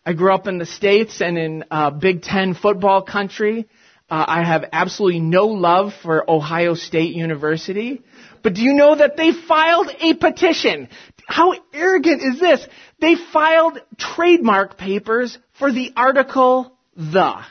I 0.05 0.13
grew 0.13 0.33
up 0.33 0.47
in 0.47 0.57
the 0.57 0.65
States 0.65 1.21
and 1.21 1.37
in 1.37 1.65
uh, 1.71 1.91
Big 1.91 2.21
Ten 2.21 2.53
football 2.53 3.01
country. 3.01 3.67
Uh, 4.09 4.25
I 4.27 4.43
have 4.43 4.65
absolutely 4.71 5.19
no 5.19 5.47
love 5.47 5.93
for 6.01 6.29
Ohio 6.29 6.73
State 6.73 7.15
University. 7.15 8.01
But 8.41 8.55
do 8.55 8.61
you 8.61 8.73
know 8.73 8.95
that 8.95 9.17
they 9.17 9.31
filed 9.31 9.89
a 9.99 10.15
petition? 10.15 10.89
How 11.27 11.53
arrogant 11.73 12.23
is 12.23 12.39
this? 12.39 12.65
They 12.99 13.15
filed 13.15 13.79
trademark 13.97 14.77
papers 14.77 15.37
for 15.59 15.71
the 15.71 15.93
article 15.95 16.77
the 16.95 17.45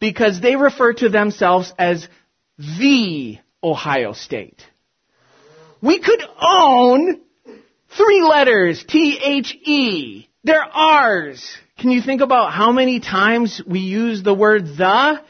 because 0.00 0.40
they 0.40 0.56
refer 0.56 0.92
to 0.94 1.08
themselves 1.08 1.72
as 1.78 2.06
the 2.58 3.38
Ohio 3.62 4.12
State. 4.12 4.62
We 5.82 6.00
could 6.00 6.22
own 6.40 7.20
three 7.96 8.22
letters, 8.22 8.84
T-H-E. 8.86 10.28
They're 10.44 10.62
ours. 10.62 11.56
Can 11.78 11.90
you 11.90 12.02
think 12.02 12.20
about 12.20 12.52
how 12.52 12.72
many 12.72 13.00
times 13.00 13.62
we 13.66 13.80
use 13.80 14.22
the 14.22 14.34
word 14.34 14.66
the 14.76 15.20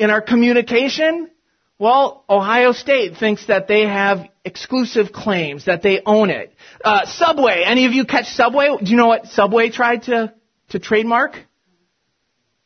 in 0.00 0.10
our 0.10 0.20
communication? 0.20 1.30
Well, 1.78 2.24
Ohio 2.28 2.72
State 2.72 3.16
thinks 3.18 3.46
that 3.46 3.68
they 3.68 3.82
have 3.82 4.28
exclusive 4.44 5.12
claims, 5.12 5.66
that 5.66 5.82
they 5.82 6.02
own 6.04 6.30
it. 6.30 6.52
Uh, 6.84 7.06
Subway, 7.06 7.62
any 7.64 7.86
of 7.86 7.92
you 7.92 8.04
catch 8.04 8.26
Subway? 8.26 8.68
Do 8.82 8.90
you 8.90 8.96
know 8.96 9.06
what 9.06 9.26
Subway 9.26 9.70
tried 9.70 10.04
to, 10.04 10.34
to 10.70 10.78
trademark? 10.78 11.36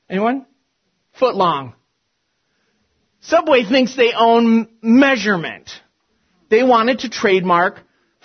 Anyone? 0.09 0.47
Footlong. 1.21 1.75
Subway 3.21 3.65
thinks 3.65 3.97
they 3.97 4.13
own 4.13 4.69
measurement. 4.83 5.71
They 6.51 6.63
wanted 6.63 7.01
to 7.01 7.09
trademark 7.09 7.81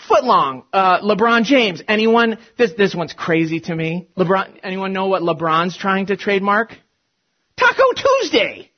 footlong. 0.10 0.64
Uh, 0.74 1.02
LeBron 1.02 1.44
James. 1.44 1.82
Anyone? 1.88 2.38
This 2.58 2.74
this 2.78 2.94
one's 2.96 3.14
crazy 3.14 3.60
to 3.62 3.76
me. 3.76 4.08
LeBron. 4.18 4.60
Anyone 4.64 4.94
know 4.94 5.08
what 5.08 5.22
LeBron's 5.22 5.78
trying 5.78 6.08
to 6.08 6.18
trademark? 6.18 6.74
Taco 7.58 7.84
Tuesday. 7.96 8.69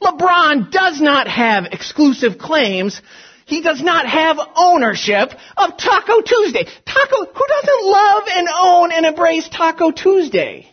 LeBron 0.00 0.70
does 0.70 1.00
not 1.00 1.28
have 1.28 1.66
exclusive 1.66 2.38
claims. 2.38 3.00
He 3.46 3.62
does 3.62 3.82
not 3.82 4.06
have 4.06 4.38
ownership 4.56 5.30
of 5.56 5.76
Taco 5.76 6.20
Tuesday. 6.22 6.64
Taco. 6.64 7.24
Who 7.24 7.46
doesn't 7.48 7.84
love 7.84 8.22
and 8.28 8.48
own 8.54 8.92
and 8.92 9.06
embrace 9.06 9.48
Taco 9.48 9.90
Tuesday? 9.90 10.66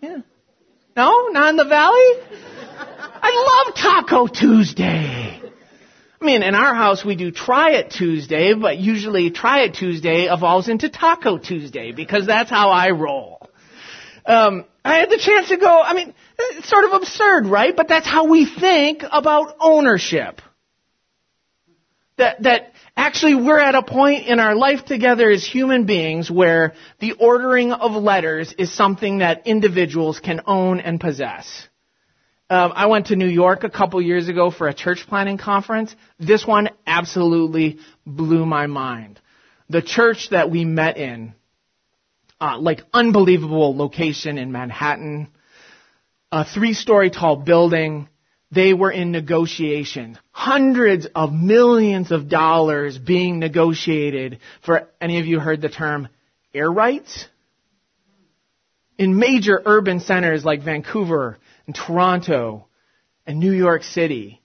Yeah. 0.00 0.18
No, 0.96 1.28
not 1.28 1.50
in 1.50 1.56
the 1.56 1.64
valley. 1.64 2.12
I 3.26 3.64
love 3.66 3.74
Taco 3.74 4.26
Tuesday. 4.26 5.40
I 6.20 6.24
mean, 6.24 6.42
in 6.42 6.54
our 6.54 6.74
house 6.74 7.04
we 7.04 7.16
do 7.16 7.30
Try 7.30 7.72
It 7.72 7.90
Tuesday, 7.90 8.54
but 8.54 8.78
usually 8.78 9.30
Try 9.30 9.64
It 9.64 9.74
Tuesday 9.74 10.26
evolves 10.30 10.68
into 10.68 10.88
Taco 10.88 11.38
Tuesday 11.38 11.92
because 11.92 12.26
that's 12.26 12.50
how 12.50 12.70
I 12.70 12.90
roll. 12.90 13.50
Um, 14.24 14.64
I 14.84 14.96
had 14.98 15.10
the 15.10 15.18
chance 15.18 15.48
to 15.48 15.56
go. 15.56 15.80
I 15.80 15.94
mean, 15.94 16.14
it's 16.38 16.68
sort 16.68 16.84
of 16.84 16.92
absurd, 16.92 17.46
right? 17.46 17.74
But 17.74 17.88
that's 17.88 18.06
how 18.06 18.26
we 18.26 18.44
think 18.44 19.02
about 19.10 19.56
ownership. 19.58 20.42
That 22.16 22.42
that 22.42 22.72
actually 22.96 23.34
we're 23.34 23.58
at 23.58 23.74
a 23.74 23.82
point 23.82 24.26
in 24.26 24.38
our 24.38 24.54
life 24.54 24.84
together 24.84 25.30
as 25.30 25.44
human 25.44 25.86
beings 25.86 26.30
where 26.30 26.74
the 27.00 27.12
ordering 27.12 27.72
of 27.72 27.92
letters 27.92 28.54
is 28.56 28.72
something 28.72 29.18
that 29.18 29.46
individuals 29.46 30.20
can 30.20 30.42
own 30.46 30.80
and 30.80 31.00
possess. 31.00 31.68
Um, 32.50 32.72
I 32.76 32.86
went 32.86 33.06
to 33.06 33.16
New 33.16 33.28
York 33.28 33.64
a 33.64 33.70
couple 33.70 34.00
years 34.02 34.28
ago 34.28 34.50
for 34.50 34.68
a 34.68 34.74
church 34.74 35.06
planning 35.08 35.38
conference. 35.38 35.96
This 36.20 36.46
one 36.46 36.68
absolutely 36.86 37.78
blew 38.06 38.44
my 38.44 38.66
mind. 38.66 39.18
The 39.70 39.80
church 39.80 40.28
that 40.30 40.50
we 40.50 40.66
met 40.66 40.98
in, 40.98 41.34
uh, 42.44 42.58
like 42.58 42.82
unbelievable 42.92 43.74
location 43.74 44.36
in 44.36 44.52
Manhattan, 44.52 45.28
a 46.30 46.44
three-story 46.44 47.08
tall 47.08 47.36
building. 47.36 48.06
They 48.50 48.74
were 48.74 48.90
in 48.90 49.12
negotiation, 49.12 50.18
hundreds 50.30 51.06
of 51.14 51.32
millions 51.32 52.12
of 52.12 52.28
dollars 52.28 52.98
being 52.98 53.38
negotiated 53.38 54.40
for. 54.64 54.88
Any 55.00 55.18
of 55.20 55.26
you 55.26 55.40
heard 55.40 55.62
the 55.62 55.70
term 55.70 56.08
air 56.52 56.70
rights? 56.70 57.26
In 58.98 59.18
major 59.18 59.60
urban 59.64 60.00
centers 60.00 60.44
like 60.44 60.62
Vancouver 60.62 61.38
and 61.66 61.74
Toronto 61.74 62.68
and 63.26 63.40
New 63.40 63.52
York 63.52 63.82
City. 63.82 64.42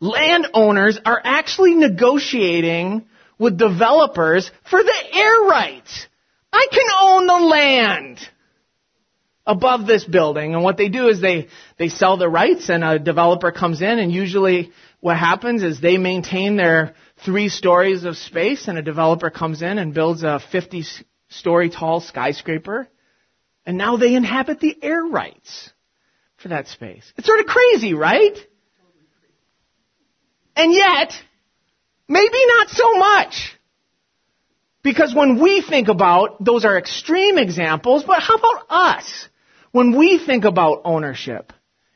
Landowners 0.00 0.98
are 1.04 1.20
actually 1.22 1.74
negotiating 1.74 3.06
with 3.38 3.58
developers 3.58 4.50
for 4.68 4.82
the 4.82 4.98
air 5.12 5.42
rights. 5.42 6.08
I 6.54 6.66
can 6.70 6.86
own 7.02 7.26
the 7.26 7.46
land 7.46 8.20
above 9.44 9.86
this 9.86 10.04
building. 10.04 10.54
And 10.54 10.62
what 10.62 10.76
they 10.76 10.88
do 10.88 11.08
is 11.08 11.20
they, 11.20 11.48
they 11.78 11.88
sell 11.88 12.16
the 12.16 12.28
rights 12.28 12.70
and 12.70 12.84
a 12.84 12.98
developer 12.98 13.50
comes 13.50 13.82
in 13.82 13.98
and 13.98 14.12
usually 14.12 14.70
what 15.00 15.18
happens 15.18 15.62
is 15.62 15.80
they 15.80 15.98
maintain 15.98 16.56
their 16.56 16.94
three 17.24 17.48
stories 17.48 18.04
of 18.04 18.16
space 18.16 18.68
and 18.68 18.78
a 18.78 18.82
developer 18.82 19.30
comes 19.30 19.62
in 19.62 19.78
and 19.78 19.92
builds 19.92 20.22
a 20.22 20.40
50 20.52 20.84
story 21.28 21.70
tall 21.70 22.00
skyscraper. 22.00 22.88
And 23.66 23.76
now 23.76 23.96
they 23.96 24.14
inhabit 24.14 24.60
the 24.60 24.76
air 24.80 25.02
rights 25.02 25.70
for 26.36 26.48
that 26.48 26.68
space. 26.68 27.04
It's 27.16 27.26
sort 27.26 27.40
of 27.40 27.46
crazy, 27.46 27.94
right? 27.94 28.36
And 30.56 30.72
yet, 30.72 31.12
maybe 32.06 32.46
not 32.46 32.68
so 32.68 32.94
much. 32.94 33.53
Because 34.84 35.14
when 35.14 35.40
we 35.40 35.62
think 35.62 35.88
about, 35.88 36.44
those 36.44 36.64
are 36.64 36.78
extreme 36.78 37.38
examples, 37.38 38.04
but 38.04 38.20
how 38.20 38.36
about 38.36 38.66
us? 38.68 39.28
When 39.72 39.98
we 39.98 40.18
think 40.24 40.44
about 40.44 40.82
ownership 40.84 41.52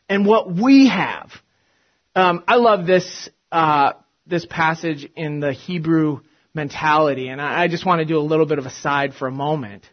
and 0.09 0.27
what 0.27 0.51
we 0.51 0.89
have, 0.89 1.31
um, 2.17 2.43
I 2.49 2.57
love 2.57 2.87
this 2.87 3.29
uh, 3.53 3.93
this 4.27 4.47
passage 4.47 5.09
in 5.17 5.39
the 5.39 5.53
Hebrew 5.53 6.21
mentality, 6.55 7.29
and 7.29 7.41
I, 7.41 7.65
I 7.65 7.69
just 7.69 7.87
want 7.87 8.01
to 8.01 8.05
do 8.05 8.19
a 8.19 8.21
little 8.21 8.47
bit 8.47 8.59
of 8.59 8.67
a 8.67 8.71
side 8.71 9.15
for 9.15 9.29
a 9.29 9.33
moment 9.33 9.85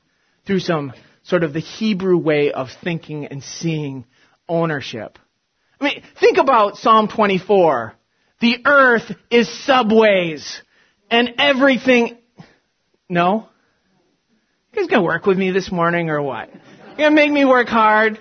through 0.48 0.60
some 0.62 0.94
sort 1.24 1.44
of 1.44 1.54
the 1.54 1.60
Hebrew 1.60 2.18
way 2.18 2.54
of 2.54 2.70
thinking 2.84 3.26
and 3.26 3.44
seeing 3.44 4.06
ownership. 4.48 5.20
I 5.80 5.84
mean, 5.84 6.04
think 6.20 6.38
about 6.38 6.78
Psalm 6.78 7.10
24. 7.10 7.94
The 8.40 8.58
earth 8.66 9.12
is 9.30 9.50
subways 9.66 10.62
and 11.12 11.36
everything. 11.38 12.18
No? 13.10 13.48
You 14.74 14.82
guys 14.82 14.90
gonna 14.90 15.04
work 15.04 15.26
with 15.26 15.38
me 15.38 15.52
this 15.52 15.72
morning 15.72 16.10
or 16.10 16.22
what? 16.22 16.50
You 16.54 16.98
gonna 16.98 17.12
make 17.12 17.32
me 17.32 17.46
work 17.46 17.68
hard? 17.68 18.20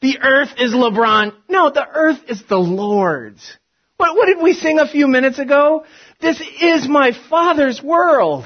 The 0.00 0.18
earth 0.22 0.50
is 0.58 0.72
LeBron. 0.72 1.34
No, 1.48 1.70
the 1.70 1.86
earth 1.86 2.20
is 2.28 2.42
the 2.48 2.58
Lord's. 2.58 3.56
What, 3.96 4.16
what 4.16 4.26
did 4.26 4.42
we 4.42 4.52
sing 4.52 4.78
a 4.78 4.88
few 4.88 5.06
minutes 5.06 5.38
ago? 5.38 5.84
This 6.20 6.42
is 6.60 6.88
my 6.88 7.12
Father's 7.30 7.82
world. 7.82 8.44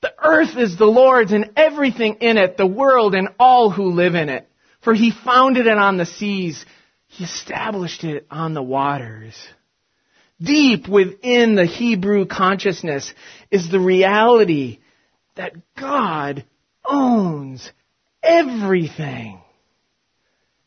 The 0.00 0.12
earth 0.22 0.56
is 0.56 0.76
the 0.76 0.86
Lord's 0.86 1.32
and 1.32 1.52
everything 1.56 2.16
in 2.20 2.36
it, 2.36 2.56
the 2.56 2.66
world 2.66 3.14
and 3.14 3.28
all 3.38 3.70
who 3.70 3.92
live 3.92 4.14
in 4.14 4.28
it. 4.28 4.48
For 4.82 4.94
he 4.94 5.12
founded 5.12 5.66
it 5.66 5.78
on 5.78 5.96
the 5.96 6.06
seas. 6.06 6.64
He 7.06 7.24
established 7.24 8.02
it 8.02 8.26
on 8.30 8.54
the 8.54 8.62
waters. 8.62 9.36
Deep 10.42 10.88
within 10.88 11.54
the 11.54 11.66
Hebrew 11.66 12.26
consciousness 12.26 13.12
is 13.50 13.70
the 13.70 13.80
reality 13.80 14.78
that 15.36 15.54
God 15.76 16.44
owns 16.84 17.70
everything. 18.22 19.40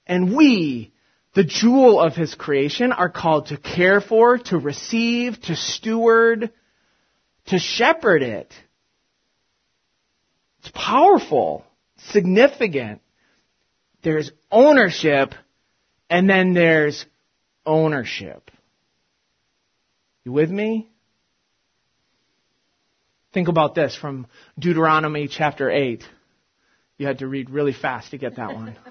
And 0.08 0.36
we, 0.36 0.94
the 1.34 1.44
jewel 1.44 2.00
of 2.00 2.16
His 2.16 2.36
creation, 2.36 2.92
are 2.92 3.10
called 3.10 3.48
to 3.48 3.58
care 3.58 4.02
for, 4.02 4.38
to 4.38 4.58
receive, 4.58 5.42
to 5.44 5.56
steward, 5.56 6.52
to 7.48 7.60
shepherd 7.60 8.22
it. 8.22 8.54
It's 10.60 10.72
powerful, 10.74 11.66
significant. 11.98 13.02
There's 14.04 14.32
ownership, 14.52 15.34
and 16.10 16.30
then 16.30 16.54
there's 16.54 17.06
ownership. 17.66 18.52
You 20.26 20.32
with 20.32 20.50
me? 20.50 20.90
Think 23.32 23.48
about 23.48 23.76
this 23.76 23.96
from 23.96 24.26
Deuteronomy 24.58 25.28
chapter 25.28 25.70
8. 25.70 26.04
You 26.98 27.06
had 27.06 27.20
to 27.20 27.28
read 27.28 27.52
really 27.52 27.74
fast 27.74 28.12
to 28.12 28.18
get 28.18 28.36
that 28.38 28.54
one. 28.54 28.76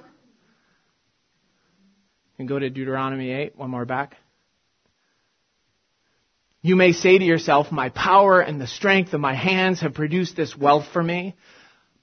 And 2.37 2.49
go 2.49 2.59
to 2.59 2.69
Deuteronomy 2.69 3.31
8, 3.31 3.57
one 3.57 3.71
more 3.71 3.85
back. 3.85 4.17
You 6.63 6.75
may 6.75 6.91
say 6.91 7.17
to 7.17 7.25
yourself, 7.25 7.71
my 7.71 7.91
power 7.91 8.41
and 8.41 8.61
the 8.61 8.67
strength 8.67 9.13
of 9.13 9.21
my 9.21 9.37
hands 9.37 9.83
have 9.83 9.95
produced 9.95 10.35
this 10.35 10.57
wealth 10.57 10.87
for 10.93 11.01
me. 11.01 11.37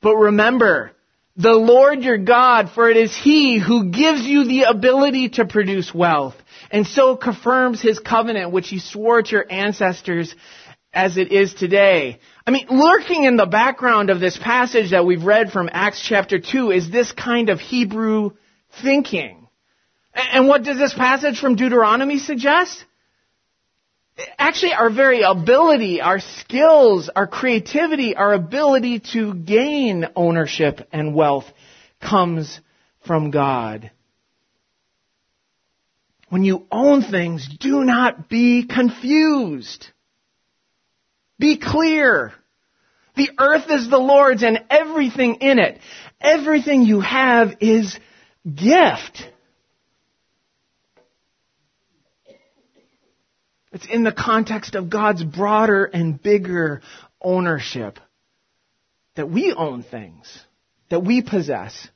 But 0.02 0.16
remember, 0.16 0.94
the 1.36 1.52
Lord 1.52 2.04
your 2.04 2.18
God, 2.18 2.70
for 2.74 2.90
it 2.90 2.96
is 2.96 3.14
He 3.14 3.60
who 3.60 3.92
gives 3.92 4.22
you 4.22 4.46
the 4.46 4.64
ability 4.70 5.32
to 5.32 5.46
produce 5.46 5.94
wealth, 5.94 6.36
and 6.72 6.88
so 6.88 7.16
confirms 7.16 7.82
His 7.82 8.00
covenant 8.00 8.51
which 8.51 8.70
He 8.70 8.80
swore 8.80 9.22
to 9.22 9.32
your 9.32 9.46
ancestors 9.50 10.34
as 10.94 11.18
it 11.18 11.32
is 11.32 11.54
today. 11.54 12.20
I 12.46 12.51
mean, 12.51 12.68
lurking 12.70 13.24
in 13.24 13.38
the 13.38 13.46
background 13.46 14.10
of 14.10 14.20
this 14.20 14.38
passage 14.38 14.92
that 14.92 15.06
we've 15.06 15.24
read 15.24 15.51
from 15.51 15.70
Acts 15.72 16.01
chapter 16.01 16.40
2 16.40 16.72
is 16.72 16.90
this 16.90 17.12
kind 17.12 17.50
of 17.50 17.60
Hebrew 17.60 18.32
thinking. 18.82 19.48
And 20.13 20.48
what 20.48 20.63
does 20.63 20.78
this 20.78 20.94
passage 20.94 21.40
from 21.40 21.56
Deuteronomy 21.56 22.20
suggest? 22.20 22.84
Actually, 24.38 24.74
our 24.74 24.90
very 24.90 25.22
ability, 25.22 26.01
our 26.01 26.20
skills, 26.20 27.10
our 27.16 27.28
creativity, 27.28 28.16
our 28.16 28.34
ability 28.34 29.00
to 29.13 29.34
gain 29.34 30.06
ownership 30.16 30.88
and 30.92 31.16
wealth 31.16 31.46
comes 32.01 32.60
from 33.08 33.32
God. 33.32 33.92
When 36.32 36.46
you 36.46 36.66
own 36.72 37.02
things, 37.02 37.46
do 37.60 37.84
not 37.84 38.30
be 38.30 38.66
confused. 38.66 39.86
Be 41.38 41.58
clear. 41.58 42.32
The 43.18 43.32
earth 43.38 43.66
is 43.70 43.90
the 43.90 43.98
Lord's 43.98 44.42
and 44.42 44.64
everything 44.70 45.36
in 45.42 45.60
it. 45.60 45.82
Everything 46.22 46.84
you 46.84 47.02
have 47.02 47.58
is 47.60 48.00
gift. 48.46 49.28
It's 53.74 53.88
in 53.88 54.03
the 54.03 54.14
context 54.14 54.75
of 54.75 54.90
God's 54.90 55.25
broader 55.25 55.84
and 55.84 56.22
bigger 56.22 56.82
ownership 57.22 58.00
that 59.16 59.29
we 59.29 59.51
own 59.51 59.84
things, 59.84 60.46
that 60.90 61.03
we 61.03 61.22
possess. 61.22 61.90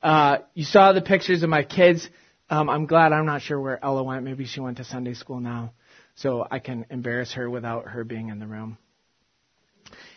Uh, 0.00 0.38
you 0.54 0.62
saw 0.62 0.92
the 0.92 1.02
pictures 1.02 1.42
of 1.42 1.50
my 1.50 1.64
kids. 1.64 2.08
Um, 2.50 2.68
I'm 2.68 2.86
glad 2.86 3.12
I'm 3.12 3.26
not 3.26 3.42
sure 3.42 3.60
where 3.60 3.82
Ella 3.82 4.02
went. 4.02 4.24
Maybe 4.24 4.44
she 4.44 4.58
went 4.58 4.78
to 4.78 4.84
Sunday 4.84 5.14
school 5.14 5.38
now, 5.38 5.72
so 6.16 6.44
I 6.50 6.58
can 6.58 6.84
embarrass 6.90 7.32
her 7.34 7.48
without 7.48 7.86
her 7.86 8.02
being 8.02 8.28
in 8.28 8.40
the 8.40 8.46
room. 8.48 8.76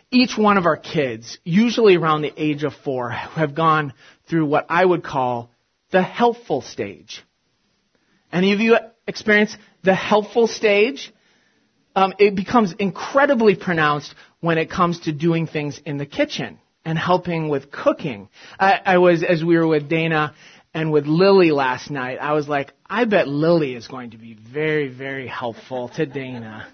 Each 0.09 0.35
one 0.35 0.57
of 0.57 0.65
our 0.65 0.77
kids, 0.77 1.37
usually 1.43 1.95
around 1.95 2.23
the 2.23 2.33
age 2.35 2.63
of 2.63 2.73
four, 2.83 3.11
have 3.11 3.53
gone 3.53 3.93
through 4.27 4.47
what 4.47 4.65
I 4.69 4.83
would 4.83 5.03
call 5.03 5.51
the 5.91 6.01
helpful 6.01 6.61
stage. 6.61 7.23
Any 8.31 8.53
of 8.53 8.59
you 8.59 8.77
experience 9.07 9.55
the 9.83 9.93
helpful 9.93 10.47
stage, 10.47 11.13
um, 11.95 12.15
it 12.17 12.35
becomes 12.35 12.73
incredibly 12.79 13.55
pronounced 13.55 14.15
when 14.39 14.57
it 14.57 14.71
comes 14.71 15.01
to 15.01 15.11
doing 15.11 15.45
things 15.45 15.79
in 15.85 15.97
the 15.97 16.07
kitchen 16.07 16.57
and 16.83 16.97
helping 16.97 17.47
with 17.47 17.71
cooking. 17.71 18.29
I, 18.59 18.79
I 18.85 18.97
was, 18.97 19.23
as 19.23 19.43
we 19.43 19.55
were 19.55 19.67
with 19.67 19.87
Dana 19.87 20.33
and 20.73 20.91
with 20.91 21.05
Lily 21.05 21.51
last 21.51 21.91
night, 21.91 22.17
I 22.19 22.33
was 22.33 22.47
like, 22.47 22.73
I 22.89 23.05
bet 23.05 23.27
Lily 23.27 23.75
is 23.75 23.88
going 23.88 24.12
to 24.12 24.17
be 24.17 24.33
very, 24.33 24.88
very 24.88 25.27
helpful 25.27 25.89
to 25.89 26.05
Dana. 26.05 26.67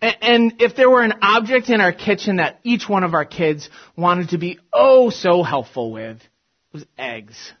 And, 0.00 0.16
and 0.22 0.52
if 0.60 0.76
there 0.76 0.88
were 0.88 1.02
an 1.02 1.14
object 1.20 1.68
in 1.68 1.80
our 1.80 1.92
kitchen 1.92 2.36
that 2.36 2.58
each 2.62 2.88
one 2.88 3.04
of 3.04 3.14
our 3.14 3.24
kids 3.24 3.68
wanted 3.96 4.30
to 4.30 4.38
be 4.38 4.58
oh 4.72 5.10
so 5.10 5.42
helpful 5.42 5.92
with, 5.92 6.16
it 6.16 6.72
was 6.72 6.86
eggs. 6.96 7.52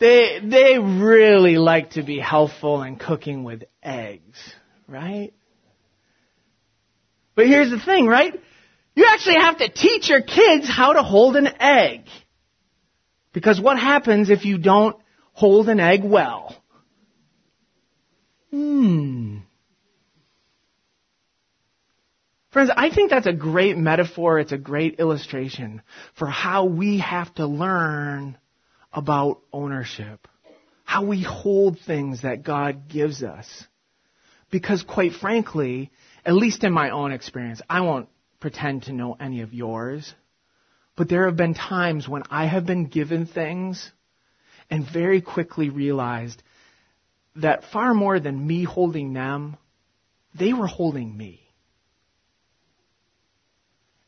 They, 0.00 0.40
they 0.42 0.78
really 0.78 1.58
like 1.58 1.90
to 1.90 2.02
be 2.02 2.18
helpful 2.18 2.82
in 2.82 2.96
cooking 2.96 3.44
with 3.44 3.62
eggs, 3.82 4.36
right? 4.88 5.32
But 7.36 7.46
here's 7.46 7.70
the 7.70 7.78
thing, 7.78 8.06
right? 8.06 8.34
You 8.94 9.06
actually 9.08 9.36
have 9.36 9.58
to 9.58 9.68
teach 9.68 10.10
your 10.10 10.22
kids 10.22 10.68
how 10.68 10.94
to 10.94 11.02
hold 11.02 11.36
an 11.36 11.48
egg. 11.60 12.06
Because 13.32 13.60
what 13.60 13.78
happens 13.78 14.30
if 14.30 14.44
you 14.44 14.58
don't 14.58 14.96
hold 15.32 15.68
an 15.68 15.80
egg 15.80 16.04
well? 16.04 16.56
Hmm. 18.50 19.38
Friends, 22.50 22.70
I 22.76 22.90
think 22.90 23.08
that's 23.08 23.26
a 23.26 23.32
great 23.32 23.78
metaphor. 23.78 24.38
It's 24.38 24.52
a 24.52 24.58
great 24.58 25.00
illustration 25.00 25.80
for 26.18 26.26
how 26.26 26.66
we 26.66 26.98
have 26.98 27.34
to 27.36 27.46
learn 27.46 28.36
about 28.92 29.40
ownership. 29.54 30.28
How 30.84 31.06
we 31.06 31.22
hold 31.22 31.78
things 31.80 32.22
that 32.22 32.42
God 32.42 32.88
gives 32.90 33.22
us. 33.22 33.66
Because 34.50 34.82
quite 34.82 35.12
frankly, 35.14 35.90
at 36.26 36.34
least 36.34 36.62
in 36.62 36.72
my 36.74 36.90
own 36.90 37.12
experience, 37.12 37.62
I 37.70 37.80
won't 37.80 38.10
pretend 38.38 38.82
to 38.82 38.92
know 38.92 39.16
any 39.18 39.40
of 39.40 39.54
yours, 39.54 40.12
but 41.02 41.08
there 41.08 41.26
have 41.26 41.36
been 41.36 41.54
times 41.54 42.08
when 42.08 42.22
I 42.30 42.46
have 42.46 42.64
been 42.64 42.86
given 42.86 43.26
things 43.26 43.90
and 44.70 44.86
very 44.88 45.20
quickly 45.20 45.68
realized 45.68 46.40
that 47.34 47.64
far 47.72 47.92
more 47.92 48.20
than 48.20 48.46
me 48.46 48.62
holding 48.62 49.12
them, 49.12 49.56
they 50.38 50.52
were 50.52 50.68
holding 50.68 51.16
me. 51.16 51.40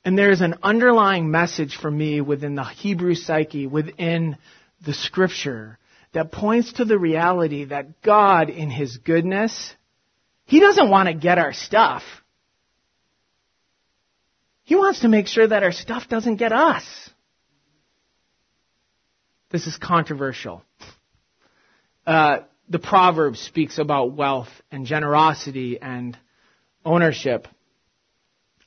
And 0.05 0.17
there's 0.17 0.41
an 0.41 0.55
underlying 0.63 1.33
message 1.33 1.77
for 1.83 1.91
me 1.91 2.21
within 2.21 2.55
the 2.55 2.63
Hebrew 2.63 3.17
psyche, 3.17 3.67
within 3.67 4.37
the 4.87 4.95
scripture 4.95 5.81
that 6.13 6.31
points 6.31 6.75
to 6.75 6.85
the 6.85 6.97
reality 6.97 7.65
that 7.65 8.03
God, 8.03 8.51
in 8.51 8.71
His 8.71 8.99
goodness, 8.99 9.75
He 10.45 10.61
doesn't 10.61 10.91
want 10.91 11.09
to 11.09 11.15
get 11.15 11.39
our 11.39 11.55
stuff. 11.55 12.05
He 14.65 14.75
wants 14.75 15.01
to 15.01 15.09
make 15.09 15.27
sure 15.27 15.47
that 15.47 15.63
our 15.63 15.73
stuff 15.73 16.09
doesn't 16.09 16.37
get 16.37 16.53
us. 16.53 16.85
This 19.51 19.67
is 19.67 19.77
controversial. 19.77 20.63
Uh, 22.07 22.39
the 22.69 22.79
proverb 22.79 23.37
speaks 23.37 23.79
about 23.79 24.13
wealth 24.13 24.49
and 24.73 24.87
generosity 24.87 25.79
and 25.81 26.19
ownership. 26.85 27.47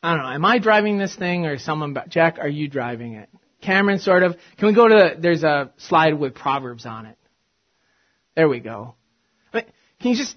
I 0.01 0.13
don't 0.13 0.23
know. 0.23 0.29
Am 0.29 0.45
I 0.45 0.59
driving 0.59 0.97
this 0.97 1.15
thing 1.15 1.45
or 1.45 1.57
someone? 1.57 1.97
Jack, 2.09 2.37
are 2.39 2.47
you 2.47 2.67
driving 2.67 3.15
it? 3.15 3.29
Cameron, 3.61 3.99
sort 3.99 4.23
of. 4.23 4.35
Can 4.57 4.67
we 4.67 4.73
go 4.73 4.87
to 4.87 4.95
the, 4.95 5.21
there's 5.21 5.43
a 5.43 5.71
slide 5.77 6.13
with 6.13 6.35
Proverbs 6.35 6.85
on 6.85 7.07
it. 7.07 7.17
There 8.35 8.47
we 8.47 8.59
go. 8.59 8.93
Can 9.99 10.11
you 10.11 10.17
just, 10.17 10.35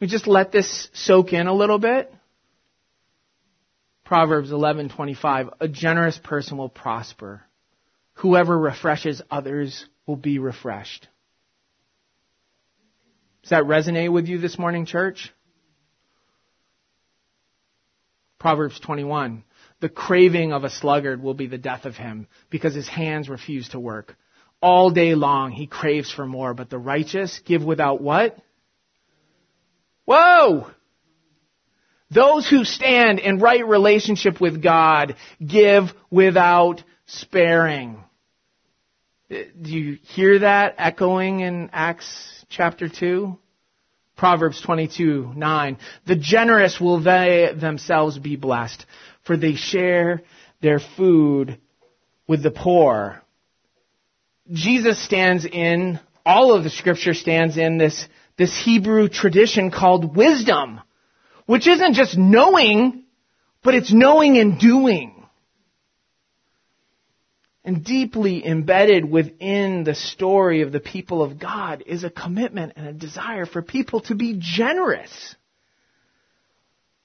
we 0.00 0.06
just 0.06 0.26
let 0.26 0.52
this 0.52 0.88
soak 0.92 1.32
in 1.32 1.46
a 1.46 1.54
little 1.54 1.78
bit? 1.78 2.12
Proverbs 4.04 4.50
11:25 4.50 5.50
A 5.60 5.68
generous 5.68 6.18
person 6.18 6.58
will 6.58 6.68
prosper. 6.68 7.42
Whoever 8.14 8.58
refreshes 8.58 9.22
others 9.30 9.86
will 10.06 10.16
be 10.16 10.38
refreshed. 10.38 11.08
Does 13.42 13.50
that 13.50 13.64
resonate 13.64 14.12
with 14.12 14.26
you 14.28 14.38
this 14.38 14.58
morning, 14.58 14.86
church? 14.86 15.32
Proverbs 18.38 18.78
21 18.80 19.42
The 19.80 19.88
craving 19.88 20.52
of 20.52 20.64
a 20.64 20.70
sluggard 20.70 21.22
will 21.22 21.34
be 21.34 21.46
the 21.46 21.58
death 21.58 21.86
of 21.86 21.96
him 21.96 22.26
because 22.50 22.74
his 22.74 22.88
hands 22.88 23.30
refuse 23.30 23.70
to 23.70 23.80
work. 23.80 24.16
All 24.60 24.90
day 24.90 25.14
long 25.14 25.50
he 25.50 25.66
craves 25.66 26.10
for 26.10 26.26
more, 26.26 26.52
but 26.52 26.68
the 26.68 26.78
righteous 26.78 27.40
give 27.40 27.64
without 27.64 28.02
what? 28.02 28.38
Whoa! 30.04 30.70
Those 32.10 32.48
who 32.48 32.64
stand 32.64 33.18
in 33.18 33.38
right 33.38 33.66
relationship 33.66 34.40
with 34.40 34.62
God 34.62 35.16
give 35.44 35.92
without 36.10 36.82
sparing. 37.06 38.02
Uh, 39.30 39.36
do 39.60 39.70
you 39.70 39.98
hear 40.02 40.40
that 40.40 40.74
echoing 40.78 41.40
in 41.40 41.70
Acts 41.72 42.44
chapter 42.48 42.88
2? 42.88 43.38
Proverbs 44.16 44.60
22, 44.60 45.32
9. 45.34 45.78
The 46.06 46.16
generous 46.16 46.80
will 46.80 47.02
they 47.02 47.52
themselves 47.58 48.18
be 48.18 48.36
blessed, 48.36 48.86
for 49.24 49.36
they 49.36 49.54
share 49.54 50.22
their 50.62 50.78
food 50.78 51.58
with 52.28 52.42
the 52.42 52.50
poor. 52.50 53.20
Jesus 54.52 55.02
stands 55.04 55.44
in, 55.44 55.98
all 56.24 56.54
of 56.54 56.64
the 56.64 56.70
scripture 56.70 57.14
stands 57.14 57.56
in 57.56 57.76
this, 57.78 58.06
this 58.36 58.56
Hebrew 58.64 59.08
tradition 59.08 59.70
called 59.70 60.16
wisdom, 60.16 60.80
which 61.46 61.66
isn't 61.66 61.94
just 61.94 62.16
knowing, 62.16 63.04
but 63.62 63.74
it's 63.74 63.92
knowing 63.92 64.38
and 64.38 64.58
doing. 64.58 65.10
And 67.64 67.82
deeply 67.82 68.46
embedded 68.46 69.10
within 69.10 69.84
the 69.84 69.94
story 69.94 70.60
of 70.60 70.70
the 70.70 70.80
people 70.80 71.22
of 71.22 71.38
God 71.38 71.82
is 71.86 72.04
a 72.04 72.10
commitment 72.10 72.74
and 72.76 72.86
a 72.86 72.92
desire 72.92 73.46
for 73.46 73.62
people 73.62 74.00
to 74.02 74.14
be 74.14 74.36
generous. 74.38 75.34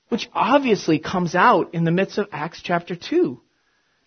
Which 0.10 0.30
obviously 0.34 1.00
comes 1.00 1.34
out 1.34 1.74
in 1.74 1.86
the 1.86 1.92
midst 1.92 2.18
of 2.18 2.28
Acts 2.32 2.62
chapter 2.62 2.96
2. 2.96 3.40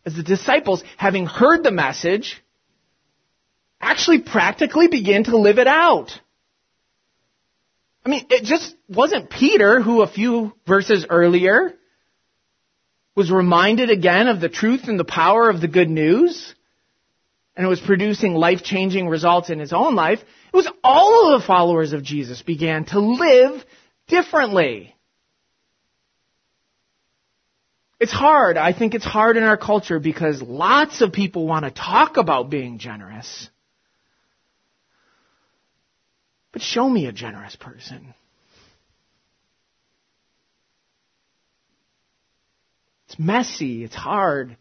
As 0.04 0.14
the 0.14 0.22
disciples, 0.22 0.82
having 0.96 1.26
heard 1.26 1.62
the 1.62 1.70
message, 1.70 2.42
actually 3.80 4.20
practically 4.20 4.88
begin 4.88 5.24
to 5.24 5.36
live 5.36 5.58
it 5.58 5.68
out. 5.68 6.10
I 8.04 8.08
mean, 8.08 8.26
it 8.30 8.44
just 8.44 8.74
wasn't 8.88 9.30
Peter 9.30 9.80
who 9.80 10.02
a 10.02 10.08
few 10.08 10.52
verses 10.66 11.06
earlier 11.08 11.74
was 13.14 13.30
reminded 13.30 13.90
again 13.90 14.28
of 14.28 14.40
the 14.40 14.48
truth 14.48 14.88
and 14.88 14.98
the 14.98 15.04
power 15.04 15.48
of 15.50 15.60
the 15.60 15.68
good 15.68 15.90
news, 15.90 16.54
and 17.56 17.64
it 17.64 17.68
was 17.68 17.80
producing 17.80 18.34
life 18.34 18.62
changing 18.62 19.08
results 19.08 19.50
in 19.50 19.58
his 19.58 19.72
own 19.72 19.94
life, 19.94 20.18
it 20.20 20.56
was 20.56 20.70
all 20.82 21.32
of 21.32 21.40
the 21.40 21.46
followers 21.46 21.92
of 21.92 22.02
Jesus 22.02 22.42
began 22.42 22.84
to 22.86 23.00
live 23.00 23.62
differently. 24.08 24.94
It's 28.00 28.12
hard. 28.12 28.56
I 28.56 28.72
think 28.72 28.94
it's 28.94 29.04
hard 29.04 29.36
in 29.36 29.44
our 29.44 29.56
culture 29.56 30.00
because 30.00 30.42
lots 30.42 31.02
of 31.02 31.12
people 31.12 31.46
want 31.46 31.64
to 31.64 31.70
talk 31.70 32.16
about 32.16 32.50
being 32.50 32.78
generous. 32.78 33.48
But 36.52 36.62
show 36.62 36.88
me 36.88 37.06
a 37.06 37.12
generous 37.12 37.56
person. 37.56 38.14
It's 43.06 43.18
messy. 43.18 43.84
It's 43.84 43.94
hard. 43.94 44.56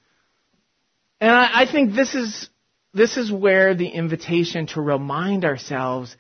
And 1.20 1.32
I, 1.32 1.62
I 1.62 1.72
think 1.72 1.94
this 1.94 2.16
is, 2.16 2.50
this 2.94 3.18
is 3.18 3.32
where 3.32 3.76
the 3.76 3.88
invitation 3.88 4.68
to 4.68 4.82
remind 4.82 5.46
ourselves 5.46 6.16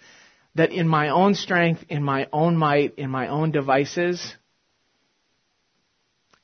that 0.55 0.71
in 0.71 0.87
my 0.87 1.09
own 1.09 1.33
strength, 1.35 1.85
in 1.89 2.03
my 2.03 2.27
own 2.31 2.57
might, 2.57 2.95
in 2.95 3.09
my 3.09 3.27
own 3.29 3.51
devices, 3.51 4.35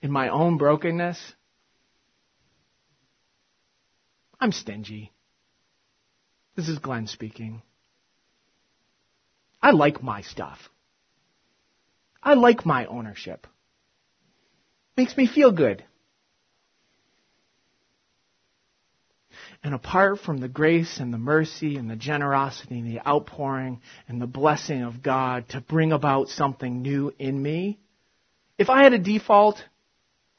in 0.02 0.12
my 0.12 0.30
own 0.30 0.58
brokenness, 0.58 1.20
I'm 4.40 4.52
stingy. 4.52 5.12
This 6.56 6.70
is 6.70 6.80
Glenn 6.80 7.08
speaking. 7.08 7.62
I 9.68 9.72
like 9.72 10.02
my 10.02 10.22
stuff. 10.22 10.70
I 12.24 12.36
like 12.36 12.66
my 12.66 12.86
ownership. 12.86 13.48
Makes 14.96 15.18
me 15.18 15.28
feel 15.28 15.52
good. 15.52 15.84
And 19.62 19.76
apart 19.76 20.22
from 20.22 20.38
the 20.38 20.48
grace 20.48 21.02
and 21.02 21.14
the 21.14 21.18
mercy 21.18 21.76
and 21.76 21.90
the 21.90 21.98
generosity 21.98 22.80
and 22.80 22.88
the 22.88 23.06
outpouring 23.06 23.82
and 24.08 24.22
the 24.22 24.26
blessing 24.26 24.84
of 24.84 25.04
God 25.04 25.50
to 25.50 25.60
bring 25.60 25.92
about 25.92 26.30
something 26.30 26.82
new 26.82 27.14
in 27.20 27.44
me, 27.44 27.78
if 28.58 28.70
I 28.70 28.84
had 28.84 28.94
a 28.94 29.00
default, 29.00 29.62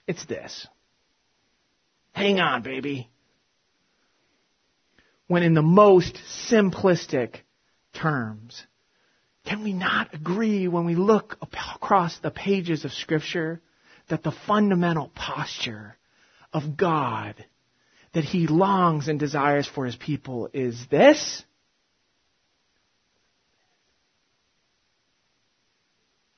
it's 0.06 0.24
this. 0.24 0.66
Hang 2.12 2.40
on, 2.40 2.62
baby. 2.62 3.10
When 5.26 5.42
in 5.42 5.52
the 5.52 5.60
most 5.60 6.18
simplistic 6.50 7.40
terms, 7.92 8.64
can 9.48 9.64
we 9.64 9.72
not 9.72 10.12
agree 10.12 10.68
when 10.68 10.84
we 10.84 10.94
look 10.94 11.38
across 11.40 12.18
the 12.18 12.30
pages 12.30 12.84
of 12.84 12.92
Scripture 12.92 13.62
that 14.10 14.22
the 14.22 14.32
fundamental 14.46 15.10
posture 15.14 15.96
of 16.52 16.76
God 16.76 17.34
that 18.12 18.24
he 18.24 18.46
longs 18.46 19.08
and 19.08 19.18
desires 19.18 19.66
for 19.66 19.86
his 19.86 19.96
people 19.96 20.50
is 20.52 20.78
this. 20.90 21.42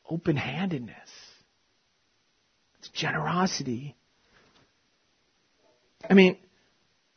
Open 0.08 0.36
handedness. 0.36 0.96
It's 2.78 2.88
generosity. 2.90 3.96
I 6.08 6.14
mean, 6.14 6.36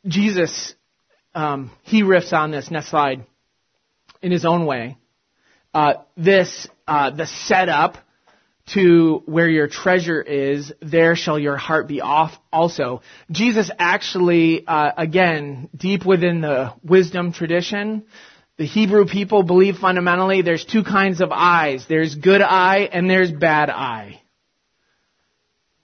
Jesus, 0.06 0.74
um, 1.34 1.70
he 1.82 2.02
riffs 2.02 2.32
on 2.32 2.50
this 2.50 2.70
next 2.70 2.90
slide 2.90 3.24
in 4.22 4.32
his 4.32 4.44
own 4.44 4.66
way. 4.66 4.96
Uh, 5.74 5.94
this, 6.16 6.68
uh, 6.86 7.10
the 7.10 7.26
setup 7.26 7.98
to 8.66 9.22
where 9.26 9.48
your 9.48 9.66
treasure 9.68 10.22
is, 10.22 10.72
there 10.80 11.16
shall 11.16 11.38
your 11.38 11.56
heart 11.56 11.88
be 11.88 12.00
off 12.00 12.32
also. 12.52 13.02
Jesus 13.30 13.70
actually, 13.78 14.64
uh, 14.66 14.92
again, 14.96 15.68
deep 15.76 16.06
within 16.06 16.40
the 16.40 16.72
wisdom 16.82 17.32
tradition, 17.32 18.04
the 18.56 18.64
Hebrew 18.66 19.04
people 19.06 19.42
believe 19.42 19.76
fundamentally 19.76 20.42
there's 20.42 20.64
two 20.64 20.84
kinds 20.84 21.20
of 21.20 21.30
eyes. 21.32 21.86
There's 21.88 22.14
good 22.14 22.40
eye 22.40 22.88
and 22.90 23.10
there's 23.10 23.32
bad 23.32 23.68
eye. 23.68 24.22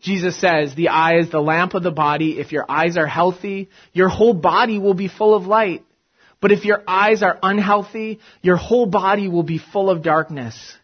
Jesus 0.00 0.40
says 0.40 0.74
the 0.74 0.88
eye 0.88 1.18
is 1.18 1.31
the 1.31 1.40
lamp 1.40 1.74
of 1.74 1.83
the 1.83 1.90
body. 1.90 2.38
If 2.38 2.53
your 2.53 2.64
eyes 2.70 2.96
are 2.96 3.07
healthy, 3.07 3.68
your 3.92 4.09
whole 4.09 4.35
body 4.35 4.79
will 4.79 4.94
be 4.94 5.09
full 5.09 5.35
of 5.35 5.46
light. 5.46 5.85
But 6.40 6.53
if 6.53 6.64
your 6.64 6.83
eyes 6.87 7.22
are 7.22 7.38
unhealthy, 7.42 8.20
your 8.42 8.57
whole 8.57 8.87
body 8.87 9.29
will 9.29 9.42
be 9.42 9.59
full 9.59 9.90
of 9.90 10.03
darkness. 10.03 10.74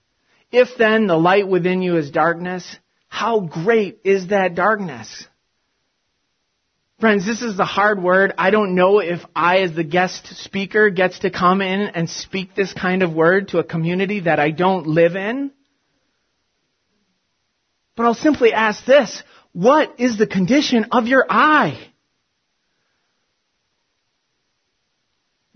If 0.53 0.77
then 0.79 1.07
the 1.07 1.16
light 1.16 1.49
within 1.49 1.83
you 1.83 1.97
is 1.97 2.11
darkness, 2.11 2.79
how 3.09 3.40
great 3.40 4.01
is 4.05 4.29
that 4.29 4.55
darkness? 4.55 5.27
Friends, 7.01 7.27
this 7.27 7.42
is 7.42 7.57
the 7.57 7.64
hard 7.64 8.03
word. 8.03 8.33
I 8.38 8.51
don't 8.51 8.75
know 8.75 9.01
if 9.01 9.21
I, 9.35 9.59
as 9.59 9.75
the 9.75 9.85
guest 9.85 10.29
speaker, 10.38 10.88
gets 10.88 11.19
to 11.21 11.31
come 11.31 11.61
in 11.61 11.81
and 11.81 12.09
speak 12.09 12.55
this 12.55 12.73
kind 12.73 13.03
of 13.03 13.12
word 13.12 13.49
to 13.49 13.59
a 13.59 13.64
community 13.64 14.21
that 14.21 14.40
I 14.40 14.51
don't 14.51 14.87
live 14.87 15.14
in. 15.14 15.51
But 17.97 18.07
I'll 18.07 18.14
simply 18.14 18.53
ask 18.53 18.85
this. 18.85 19.23
What 19.53 20.01
is 20.01 20.16
the 20.16 20.27
condition 20.27 20.87
of 20.92 21.07
your 21.07 21.27
eye? 21.29 21.79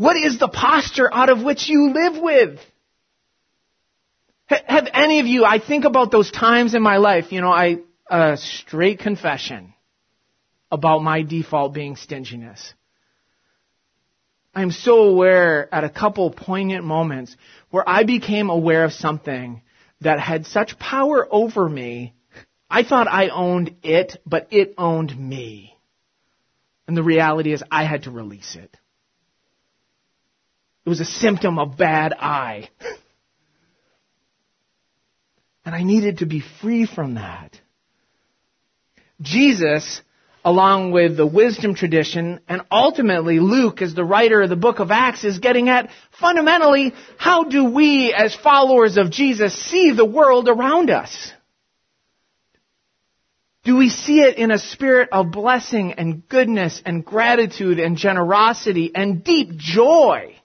What 0.00 0.16
is 0.16 0.38
the 0.38 0.48
posture 0.48 1.12
out 1.12 1.28
of 1.28 1.42
which 1.42 1.68
you 1.68 1.92
live 1.92 2.22
with? 2.22 2.58
Have 4.46 4.88
any 4.94 5.20
of 5.20 5.26
you, 5.26 5.44
I 5.44 5.58
think 5.58 5.84
about 5.84 6.10
those 6.10 6.30
times 6.30 6.72
in 6.74 6.80
my 6.80 6.96
life, 6.96 7.32
you 7.32 7.42
know, 7.42 7.52
I, 7.52 7.80
a 8.10 8.38
straight 8.38 9.00
confession 9.00 9.74
about 10.72 11.02
my 11.02 11.20
default 11.20 11.74
being 11.74 11.96
stinginess. 11.96 12.72
I'm 14.54 14.70
so 14.70 15.00
aware 15.00 15.68
at 15.70 15.84
a 15.84 15.90
couple 15.90 16.30
poignant 16.30 16.86
moments 16.86 17.36
where 17.68 17.86
I 17.86 18.04
became 18.04 18.48
aware 18.48 18.84
of 18.84 18.94
something 18.94 19.60
that 20.00 20.18
had 20.18 20.46
such 20.46 20.78
power 20.78 21.28
over 21.30 21.68
me. 21.68 22.14
I 22.70 22.84
thought 22.84 23.06
I 23.06 23.28
owned 23.28 23.76
it, 23.82 24.16
but 24.24 24.48
it 24.50 24.72
owned 24.78 25.14
me. 25.14 25.76
And 26.88 26.96
the 26.96 27.02
reality 27.02 27.52
is 27.52 27.62
I 27.70 27.84
had 27.84 28.04
to 28.04 28.10
release 28.10 28.56
it. 28.56 28.79
It 30.84 30.88
was 30.88 31.00
a 31.00 31.04
symptom 31.04 31.58
of 31.58 31.76
bad 31.76 32.12
eye. 32.12 32.70
And 35.64 35.74
I 35.74 35.82
needed 35.82 36.18
to 36.18 36.26
be 36.26 36.42
free 36.60 36.86
from 36.86 37.14
that. 37.14 37.60
Jesus, 39.20 40.00
along 40.44 40.92
with 40.92 41.16
the 41.16 41.26
wisdom 41.26 41.74
tradition, 41.74 42.40
and 42.48 42.62
ultimately 42.72 43.40
Luke, 43.40 43.82
as 43.82 43.94
the 43.94 44.04
writer 44.04 44.40
of 44.40 44.48
the 44.48 44.56
book 44.56 44.78
of 44.78 44.90
Acts, 44.90 45.22
is 45.22 45.38
getting 45.38 45.68
at 45.68 45.90
fundamentally, 46.18 46.94
how 47.18 47.44
do 47.44 47.64
we, 47.66 48.14
as 48.14 48.34
followers 48.34 48.96
of 48.96 49.10
Jesus, 49.10 49.54
see 49.54 49.92
the 49.92 50.06
world 50.06 50.48
around 50.48 50.88
us? 50.88 51.32
Do 53.62 53.76
we 53.76 53.90
see 53.90 54.22
it 54.22 54.38
in 54.38 54.50
a 54.50 54.58
spirit 54.58 55.10
of 55.12 55.30
blessing 55.30 55.92
and 55.92 56.26
goodness 56.26 56.80
and 56.86 57.04
gratitude 57.04 57.78
and 57.78 57.98
generosity 57.98 58.90
and 58.94 59.22
deep 59.22 59.58
joy? 59.58 60.39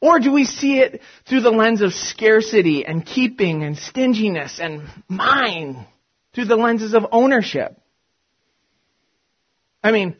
Or 0.00 0.20
do 0.20 0.32
we 0.32 0.44
see 0.44 0.78
it 0.78 1.00
through 1.26 1.40
the 1.40 1.50
lens 1.50 1.80
of 1.80 1.94
scarcity 1.94 2.84
and 2.84 3.04
keeping 3.04 3.62
and 3.62 3.78
stinginess 3.78 4.60
and 4.60 4.82
mine 5.08 5.86
through 6.34 6.44
the 6.46 6.56
lenses 6.56 6.94
of 6.94 7.06
ownership? 7.12 7.80
I 9.82 9.92
mean, 9.92 10.16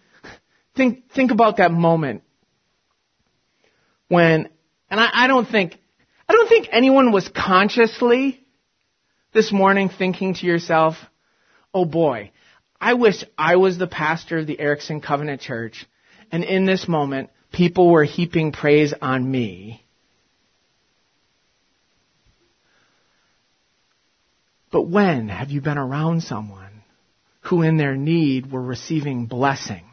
think, 0.76 1.10
think 1.12 1.30
about 1.30 1.58
that 1.58 1.72
moment 1.72 2.22
when, 4.08 4.48
and 4.88 5.00
I, 5.00 5.10
I 5.12 5.26
don't 5.26 5.48
think, 5.48 5.76
I 6.28 6.32
don't 6.32 6.48
think 6.48 6.68
anyone 6.72 7.12
was 7.12 7.28
consciously 7.28 8.40
this 9.32 9.52
morning 9.52 9.90
thinking 9.90 10.34
to 10.34 10.46
yourself, 10.46 10.96
oh 11.74 11.84
boy, 11.84 12.30
I 12.80 12.94
wish 12.94 13.24
I 13.36 13.56
was 13.56 13.76
the 13.76 13.86
pastor 13.86 14.38
of 14.38 14.46
the 14.46 14.58
Erickson 14.58 15.00
Covenant 15.00 15.40
Church 15.40 15.86
and 16.32 16.44
in 16.44 16.64
this 16.64 16.88
moment 16.88 17.30
people 17.56 17.90
were 17.90 18.04
heaping 18.04 18.52
praise 18.52 18.92
on 19.00 19.28
me. 19.28 19.82
But 24.70 24.82
when 24.82 25.28
have 25.30 25.50
you 25.50 25.62
been 25.62 25.78
around 25.78 26.22
someone 26.22 26.82
who 27.40 27.62
in 27.62 27.78
their 27.78 27.96
need 27.96 28.52
were 28.52 28.62
receiving 28.62 29.24
blessing? 29.24 29.84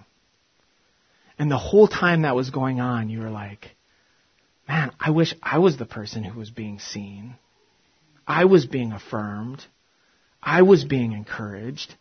And 1.39 1.49
the 1.49 1.57
whole 1.57 1.87
time 1.87 2.23
that 2.23 2.35
was 2.35 2.49
going 2.49 2.81
on, 2.81 3.09
you 3.09 3.21
were 3.21 3.29
like, 3.29 3.71
man, 4.67 4.91
I 4.99 5.11
wish 5.11 5.33
I 5.41 5.59
was 5.59 5.77
the 5.77 5.85
person 5.85 6.25
who 6.25 6.37
was 6.37 6.49
being 6.49 6.79
seen. 6.79 7.35
I 8.27 8.43
was 8.43 8.65
being 8.65 8.91
affirmed. 8.91 9.63
I 10.41 10.63
was 10.63 10.83
being 10.83 11.13
encouraged. 11.13 11.95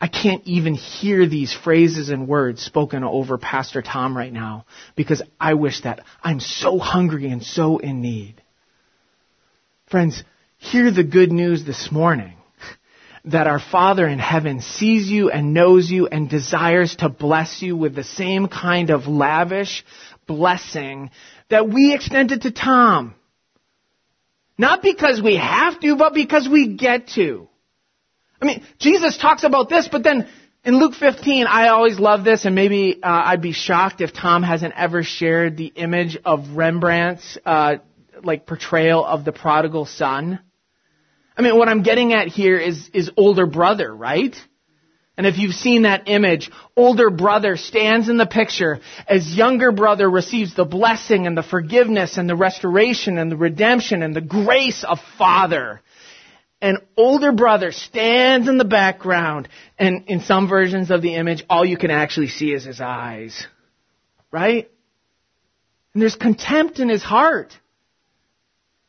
I 0.00 0.08
can't 0.08 0.44
even 0.44 0.74
hear 0.74 1.26
these 1.26 1.54
phrases 1.54 2.10
and 2.10 2.28
words 2.28 2.62
spoken 2.62 3.02
over 3.02 3.38
Pastor 3.38 3.80
Tom 3.80 4.16
right 4.16 4.32
now 4.32 4.66
because 4.94 5.22
I 5.40 5.54
wish 5.54 5.80
that 5.82 6.04
I'm 6.22 6.40
so 6.40 6.78
hungry 6.78 7.30
and 7.30 7.42
so 7.42 7.78
in 7.78 8.02
need. 8.02 8.42
Friends, 9.86 10.22
hear 10.58 10.90
the 10.90 11.04
good 11.04 11.32
news 11.32 11.64
this 11.64 11.90
morning 11.90 12.34
that 13.24 13.46
our 13.46 13.58
Father 13.58 14.06
in 14.06 14.18
heaven 14.18 14.60
sees 14.60 15.08
you 15.08 15.30
and 15.30 15.54
knows 15.54 15.90
you 15.90 16.06
and 16.06 16.28
desires 16.28 16.96
to 16.96 17.08
bless 17.08 17.62
you 17.62 17.74
with 17.74 17.94
the 17.94 18.04
same 18.04 18.48
kind 18.48 18.90
of 18.90 19.06
lavish 19.06 19.82
blessing 20.26 21.10
that 21.48 21.68
we 21.68 21.94
extended 21.94 22.42
to 22.42 22.50
Tom. 22.50 23.14
Not 24.58 24.82
because 24.82 25.22
we 25.22 25.36
have 25.36 25.80
to, 25.80 25.96
but 25.96 26.12
because 26.12 26.48
we 26.48 26.76
get 26.76 27.08
to. 27.14 27.48
I 28.40 28.44
mean, 28.44 28.64
Jesus 28.78 29.16
talks 29.16 29.44
about 29.44 29.68
this, 29.68 29.88
but 29.88 30.02
then 30.02 30.28
in 30.64 30.78
Luke 30.78 30.94
15, 30.94 31.46
I 31.46 31.68
always 31.68 31.98
love 31.98 32.24
this, 32.24 32.44
and 32.44 32.54
maybe 32.54 32.98
uh, 33.02 33.06
I'd 33.06 33.40
be 33.40 33.52
shocked 33.52 34.00
if 34.00 34.12
Tom 34.12 34.42
hasn't 34.42 34.74
ever 34.76 35.02
shared 35.02 35.56
the 35.56 35.66
image 35.66 36.18
of 36.24 36.56
Rembrandt's 36.56 37.38
uh, 37.46 37.76
like 38.22 38.46
portrayal 38.46 39.04
of 39.04 39.24
the 39.24 39.32
prodigal 39.32 39.86
son. 39.86 40.40
I 41.36 41.42
mean, 41.42 41.56
what 41.56 41.68
I'm 41.68 41.82
getting 41.82 42.12
at 42.14 42.28
here 42.28 42.58
is 42.58 42.90
is 42.92 43.10
older 43.16 43.46
brother, 43.46 43.94
right? 43.94 44.34
And 45.18 45.26
if 45.26 45.38
you've 45.38 45.54
seen 45.54 45.82
that 45.82 46.08
image, 46.08 46.50
older 46.76 47.10
brother 47.10 47.56
stands 47.56 48.08
in 48.08 48.18
the 48.18 48.26
picture 48.26 48.80
as 49.06 49.34
younger 49.34 49.72
brother 49.72 50.10
receives 50.10 50.54
the 50.54 50.64
blessing 50.64 51.26
and 51.26 51.36
the 51.36 51.42
forgiveness 51.42 52.18
and 52.18 52.28
the 52.28 52.36
restoration 52.36 53.16
and 53.16 53.30
the 53.30 53.36
redemption 53.36 54.02
and 54.02 54.14
the 54.14 54.20
grace 54.20 54.84
of 54.84 54.98
father 55.16 55.80
an 56.60 56.78
older 56.96 57.32
brother 57.32 57.72
stands 57.72 58.48
in 58.48 58.58
the 58.58 58.64
background, 58.64 59.48
and 59.78 60.04
in 60.08 60.20
some 60.20 60.48
versions 60.48 60.90
of 60.90 61.02
the 61.02 61.14
image, 61.14 61.44
all 61.50 61.64
you 61.64 61.76
can 61.76 61.90
actually 61.90 62.28
see 62.28 62.52
is 62.52 62.64
his 62.64 62.80
eyes. 62.80 63.46
Right? 64.30 64.70
And 65.92 66.02
there's 66.02 66.16
contempt 66.16 66.78
in 66.78 66.88
his 66.88 67.02
heart. 67.02 67.52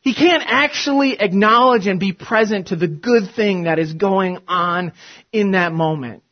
He 0.01 0.13
can't 0.13 0.43
actually 0.45 1.19
acknowledge 1.19 1.87
and 1.87 1.99
be 1.99 2.13
present 2.13 2.67
to 2.67 2.75
the 2.75 2.87
good 2.87 3.31
thing 3.35 3.63
that 3.63 3.79
is 3.79 3.93
going 3.93 4.39
on 4.47 4.93
in 5.31 5.51
that 5.51 5.73
moment. 5.73 6.23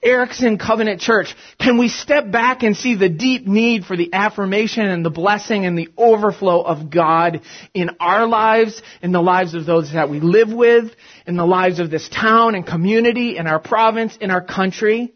Erickson 0.00 0.58
Covenant 0.58 1.00
Church, 1.00 1.34
can 1.58 1.76
we 1.76 1.88
step 1.88 2.30
back 2.30 2.62
and 2.62 2.76
see 2.76 2.94
the 2.94 3.08
deep 3.08 3.48
need 3.48 3.84
for 3.84 3.96
the 3.96 4.12
affirmation 4.12 4.86
and 4.86 5.04
the 5.04 5.10
blessing 5.10 5.66
and 5.66 5.76
the 5.76 5.88
overflow 5.96 6.60
of 6.62 6.88
God 6.88 7.40
in 7.74 7.90
our 7.98 8.28
lives, 8.28 8.80
in 9.02 9.10
the 9.10 9.20
lives 9.20 9.54
of 9.54 9.66
those 9.66 9.92
that 9.92 10.08
we 10.08 10.20
live 10.20 10.52
with, 10.52 10.92
in 11.26 11.36
the 11.36 11.44
lives 11.44 11.80
of 11.80 11.90
this 11.90 12.08
town 12.08 12.54
and 12.54 12.64
community, 12.64 13.36
in 13.36 13.48
our 13.48 13.58
province, 13.58 14.16
in 14.20 14.30
our 14.30 14.42
country? 14.42 15.12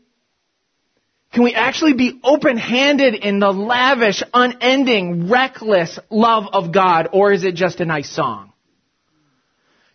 Can 1.32 1.44
we 1.44 1.54
actually 1.54 1.94
be 1.94 2.20
open-handed 2.24 3.14
in 3.14 3.38
the 3.38 3.52
lavish, 3.52 4.22
unending, 4.34 5.30
reckless 5.30 5.98
love 6.10 6.44
of 6.52 6.72
God, 6.72 7.08
or 7.12 7.32
is 7.32 7.44
it 7.44 7.54
just 7.54 7.80
a 7.80 7.84
nice 7.84 8.10
song? 8.10 8.52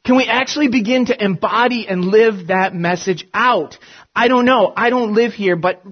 Can 0.07 0.15
we 0.15 0.25
actually 0.25 0.69
begin 0.69 1.07
to 1.07 1.23
embody 1.23 1.85
and 1.85 2.05
live 2.05 2.47
that 2.47 2.73
message 2.73 3.27
out? 3.33 3.77
I 4.17 4.29
don't 4.29 4.45
know. 4.45 4.73
I 4.75 4.89
don't 4.89 5.13
live 5.13 5.33
here, 5.33 5.55
but 5.55 5.79
I 5.85 5.91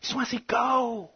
just 0.00 0.14
want 0.14 0.30
to 0.30 0.36
say 0.36 0.42
go. 0.48 1.10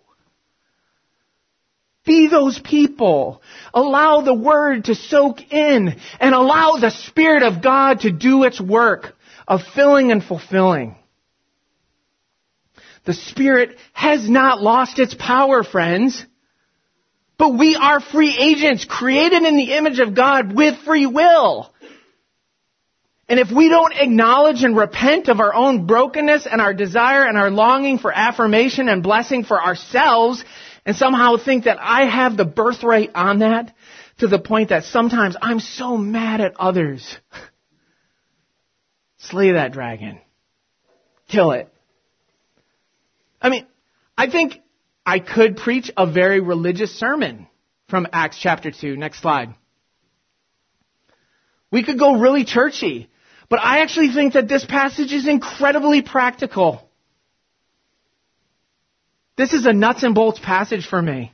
Be 2.04 2.28
those 2.28 2.58
people. 2.58 3.40
Allow 3.72 4.20
the 4.20 4.34
word 4.34 4.84
to 4.84 4.94
soak 4.94 5.40
in 5.50 5.98
and 6.20 6.34
allow 6.34 6.76
the 6.76 6.90
Spirit 6.90 7.42
of 7.42 7.62
God 7.62 8.00
to 8.00 8.12
do 8.12 8.44
its 8.44 8.60
work 8.60 9.14
of 9.48 9.62
filling 9.74 10.12
and 10.12 10.22
fulfilling. 10.22 10.96
The 13.06 13.14
Spirit 13.14 13.78
has 13.94 14.28
not 14.28 14.60
lost 14.60 14.98
its 14.98 15.14
power, 15.14 15.64
friends. 15.64 16.26
But 17.38 17.58
we 17.58 17.74
are 17.74 18.00
free 18.00 18.36
agents 18.38 18.84
created 18.84 19.42
in 19.44 19.56
the 19.56 19.72
image 19.72 19.98
of 19.98 20.14
God 20.14 20.54
with 20.54 20.76
free 20.84 21.06
will. 21.06 21.72
And 23.28 23.40
if 23.40 23.50
we 23.50 23.68
don't 23.68 23.94
acknowledge 23.94 24.62
and 24.62 24.76
repent 24.76 25.28
of 25.28 25.40
our 25.40 25.54
own 25.54 25.86
brokenness 25.86 26.46
and 26.46 26.60
our 26.60 26.74
desire 26.74 27.24
and 27.24 27.38
our 27.38 27.50
longing 27.50 27.98
for 27.98 28.12
affirmation 28.12 28.88
and 28.88 29.02
blessing 29.02 29.44
for 29.44 29.62
ourselves, 29.62 30.44
and 30.84 30.94
somehow 30.94 31.36
think 31.38 31.64
that 31.64 31.78
I 31.80 32.04
have 32.04 32.36
the 32.36 32.44
birthright 32.44 33.12
on 33.14 33.38
that, 33.38 33.74
to 34.18 34.28
the 34.28 34.38
point 34.38 34.68
that 34.68 34.84
sometimes 34.84 35.36
I'm 35.40 35.58
so 35.58 35.96
mad 35.96 36.40
at 36.40 36.54
others. 36.58 37.16
Slay 39.18 39.52
that 39.52 39.72
dragon. 39.72 40.20
Kill 41.28 41.52
it. 41.52 41.68
I 43.40 43.48
mean, 43.48 43.66
I 44.16 44.30
think 44.30 44.60
I 45.04 45.18
could 45.18 45.56
preach 45.56 45.90
a 45.96 46.06
very 46.06 46.40
religious 46.40 46.94
sermon 46.94 47.48
from 47.88 48.06
Acts 48.12 48.38
chapter 48.38 48.70
2. 48.70 48.96
Next 48.96 49.20
slide. 49.20 49.54
We 51.70 51.82
could 51.82 51.98
go 51.98 52.20
really 52.20 52.44
churchy. 52.44 53.10
But 53.48 53.60
I 53.60 53.80
actually 53.80 54.12
think 54.12 54.34
that 54.34 54.48
this 54.48 54.64
passage 54.64 55.12
is 55.12 55.28
incredibly 55.28 56.02
practical. 56.02 56.88
This 59.36 59.52
is 59.52 59.66
a 59.66 59.72
nuts 59.72 60.02
and 60.02 60.14
bolts 60.14 60.38
passage 60.38 60.86
for 60.86 61.00
me. 61.00 61.32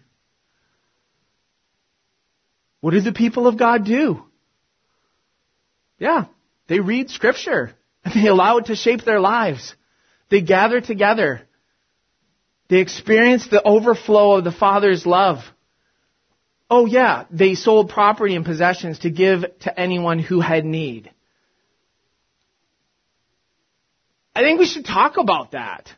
What 2.80 2.92
do 2.92 3.00
the 3.00 3.12
people 3.12 3.46
of 3.46 3.58
God 3.58 3.84
do? 3.84 4.24
Yeah, 5.98 6.26
they 6.66 6.80
read 6.80 7.10
scripture 7.10 7.72
and 8.04 8.14
they 8.24 8.28
allow 8.28 8.56
it 8.58 8.66
to 8.66 8.76
shape 8.76 9.04
their 9.04 9.20
lives. 9.20 9.74
They 10.30 10.40
gather 10.40 10.80
together. 10.80 11.42
They 12.68 12.78
experience 12.78 13.48
the 13.48 13.62
overflow 13.62 14.38
of 14.38 14.44
the 14.44 14.52
Father's 14.52 15.04
love. 15.04 15.38
Oh 16.70 16.86
yeah, 16.86 17.24
they 17.30 17.56
sold 17.56 17.90
property 17.90 18.36
and 18.36 18.44
possessions 18.44 19.00
to 19.00 19.10
give 19.10 19.44
to 19.60 19.78
anyone 19.78 20.20
who 20.20 20.40
had 20.40 20.64
need. 20.64 21.10
I 24.34 24.42
think 24.42 24.58
we 24.58 24.66
should 24.66 24.84
talk 24.84 25.16
about 25.16 25.52
that. 25.52 25.88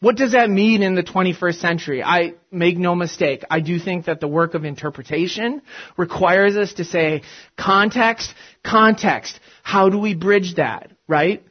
What 0.00 0.16
does 0.16 0.32
that 0.32 0.50
mean 0.50 0.82
in 0.82 0.96
the 0.96 1.04
21st 1.04 1.60
century? 1.60 2.02
I 2.02 2.34
make 2.50 2.76
no 2.76 2.96
mistake. 2.96 3.44
I 3.48 3.60
do 3.60 3.78
think 3.78 4.06
that 4.06 4.18
the 4.18 4.26
work 4.26 4.54
of 4.54 4.64
interpretation 4.64 5.62
requires 5.96 6.56
us 6.56 6.74
to 6.74 6.84
say 6.84 7.22
context, 7.56 8.34
context. 8.64 9.38
How 9.62 9.90
do 9.90 9.98
we 9.98 10.14
bridge 10.14 10.56
that, 10.56 10.90
right? 11.06 11.44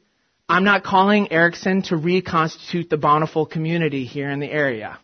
I'm 0.50 0.66
not 0.66 0.84
calling 0.84 1.32
Erickson 1.32 1.84
to 1.84 1.96
reconstitute 1.96 2.90
the 2.90 2.98
bountiful 2.98 3.46
community 3.46 4.04
here 4.04 4.30
in 4.30 4.42
the 4.42 4.52
area. 4.52 5.00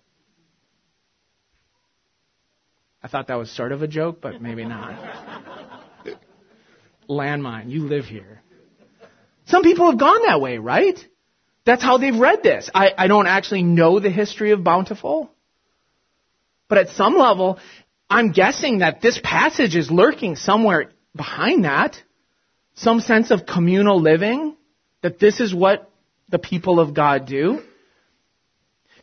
I 3.01 3.08
thought 3.08 3.27
that 3.27 3.36
was 3.36 3.49
sort 3.49 3.71
of 3.71 3.82
a 3.82 3.88
joke, 3.88 4.19
but 4.19 4.41
maybe 4.41 4.65
not. 4.65 4.91
Landmine, 7.10 7.69
you 7.69 7.88
live 7.88 8.03
here. 8.03 8.41
Some 9.47 9.63
people 9.63 9.89
have 9.89 9.99
gone 9.99 10.25
that 10.27 10.41
way, 10.41 10.57
right? 10.57 10.97
That's 11.65 11.83
how 11.83 11.97
they've 11.97 12.15
read 12.15 12.43
this. 12.43 12.69
I, 12.73 12.91
I 12.97 13.07
don't 13.07 13.27
actually 13.27 13.63
know 13.63 13.99
the 13.99 14.10
history 14.10 14.51
of 14.51 14.63
Bountiful. 14.63 15.29
But 16.69 16.77
at 16.77 16.89
some 16.89 17.17
level, 17.17 17.60
I'm 18.10 18.31
guessing 18.31 18.79
that 18.79 19.01
this 19.01 19.19
passage 19.23 19.75
is 19.75 19.89
lurking 19.89 20.36
somewhere 20.36 20.91
behind 21.15 21.65
that. 21.65 21.97
some 22.77 22.99
sense 22.99 23.31
of 23.31 23.45
communal 23.45 23.99
living, 23.99 24.55
that 25.01 25.19
this 25.19 25.39
is 25.39 25.53
what 25.53 25.89
the 26.29 26.39
people 26.39 26.79
of 26.79 26.93
God 26.93 27.25
do. 27.25 27.63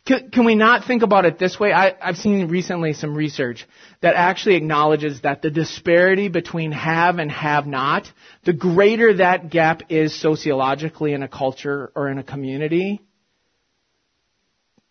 Can, 0.05 0.29
can 0.29 0.45
we 0.45 0.53
not 0.53 0.85
think 0.85 1.01
about 1.01 1.25
it 1.25 1.39
this 1.39 1.59
way? 1.59 1.73
I, 1.73 1.95
I've 1.99 2.17
seen 2.17 2.47
recently 2.47 2.93
some 2.93 3.15
research 3.15 3.65
that 4.01 4.15
actually 4.15 4.55
acknowledges 4.55 5.21
that 5.21 5.41
the 5.41 5.49
disparity 5.49 6.27
between 6.27 6.71
have 6.73 7.17
and 7.17 7.31
have 7.31 7.65
not, 7.65 8.07
the 8.43 8.53
greater 8.53 9.15
that 9.15 9.49
gap 9.49 9.83
is 9.89 10.13
sociologically 10.19 11.13
in 11.13 11.23
a 11.23 11.27
culture 11.27 11.91
or 11.95 12.09
in 12.09 12.19
a 12.19 12.23
community, 12.23 13.01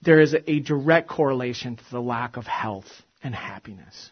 there 0.02 0.20
is 0.20 0.34
a 0.34 0.60
direct 0.60 1.08
correlation 1.08 1.76
to 1.76 1.82
the 1.92 2.00
lack 2.00 2.36
of 2.36 2.46
health 2.46 2.90
and 3.22 3.34
happiness. 3.34 4.10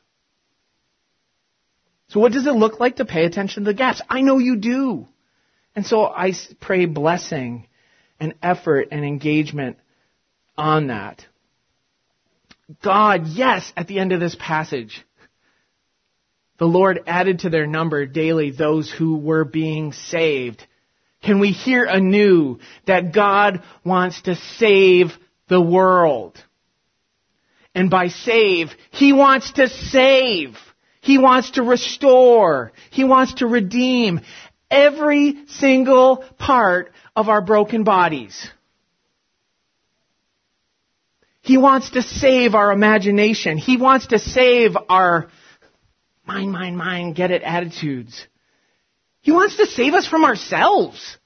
So 2.09 2.21
what 2.21 2.33
does 2.33 2.47
it 2.47 2.53
look 2.53 2.79
like 2.79 2.97
to 2.97 3.05
pay 3.05 3.25
attention 3.25 3.65
to 3.65 3.71
the 3.71 3.75
gaps? 3.75 4.01
I 4.09 4.21
know 4.21 4.39
you 4.39 4.57
do. 4.57 5.09
And 5.75 5.85
so 5.85 6.05
I 6.05 6.33
pray 6.61 6.87
blessing 6.87 7.67
and 8.21 8.35
effort 8.43 8.89
and 8.93 9.05
engagement 9.05 9.79
on 10.57 10.89
that. 10.89 11.27
God, 12.83 13.27
yes, 13.27 13.73
at 13.77 13.89
the 13.89 13.99
end 13.99 14.13
of 14.13 14.21
this 14.21 14.37
passage, 14.39 15.05
the 16.59 16.67
Lord 16.67 17.01
added 17.07 17.41
to 17.41 17.51
their 17.51 17.67
number 17.67 18.07
daily 18.07 18.51
those 18.51 18.91
who 18.91 19.17
were 19.17 19.45
being 19.45 19.93
saved. 19.93 20.67
Can 21.23 21.39
we 21.41 21.51
hear 21.51 21.85
anew 21.85 22.59
that 22.87 23.13
God 23.13 23.63
wants 23.85 24.23
to 24.23 24.37
save 24.37 25.13
the 25.49 25.61
world? 25.61 26.43
And 27.75 27.91
by 27.91 28.09
save, 28.09 28.73
He 28.91 29.13
wants 29.13 29.53
to 29.53 29.69
save. 29.69 30.57
He 31.01 31.19
wants 31.19 31.53
to 31.53 31.63
restore. 31.63 32.73
He 32.91 33.05
wants 33.05 33.35
to 33.35 33.47
redeem 33.47 34.21
every 34.71 35.47
single 35.49 36.25
part 36.39 36.93
of 37.17 37.29
our 37.29 37.41
broken 37.41 37.83
bodies. 37.83 38.49
He 41.43 41.59
wants 41.59 41.91
to 41.91 42.03
save 42.03 42.55
our 42.55 42.71
imagination. 42.71 43.59
He 43.59 43.77
wants 43.77 44.07
to 44.09 44.19
save 44.21 44.77
our 44.89 45.29
mind, 46.25 46.53
mind, 46.53 46.79
mind, 46.79 47.17
get 47.17 47.33
it 47.33 47.43
attitudes. 47.43 48.27
He 49.21 49.33
wants 49.33 49.57
to 49.57 49.67
save 49.67 49.95
us 49.95 50.07
from 50.07 50.25
ourselves. 50.25 51.19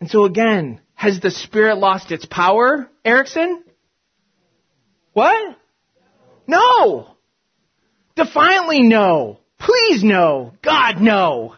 And 0.00 0.10
so 0.10 0.24
again, 0.24 0.80
has 0.94 1.20
the 1.20 1.30
Spirit 1.30 1.76
lost 1.76 2.10
its 2.10 2.24
power, 2.24 2.88
Erickson? 3.04 3.62
What? 5.12 5.56
No. 6.46 7.16
Defiantly 8.14 8.82
no. 8.82 9.40
Please 9.58 10.02
no. 10.02 10.54
God 10.62 11.00
no. 11.00 11.56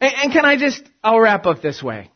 And, 0.00 0.12
and 0.22 0.32
can 0.32 0.44
I 0.44 0.56
just, 0.56 0.82
I'll 1.02 1.18
wrap 1.18 1.46
up 1.46 1.62
this 1.62 1.82
way. 1.82 2.10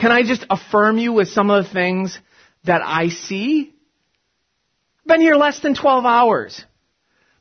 Can 0.00 0.10
I 0.10 0.22
just 0.22 0.46
affirm 0.48 0.96
you 0.98 1.12
with 1.12 1.28
some 1.28 1.50
of 1.50 1.64
the 1.64 1.70
things 1.70 2.18
that 2.64 2.80
I 2.82 3.08
see? 3.08 3.74
Been 5.06 5.20
here 5.20 5.36
less 5.36 5.60
than 5.60 5.74
12 5.74 6.06
hours. 6.06 6.64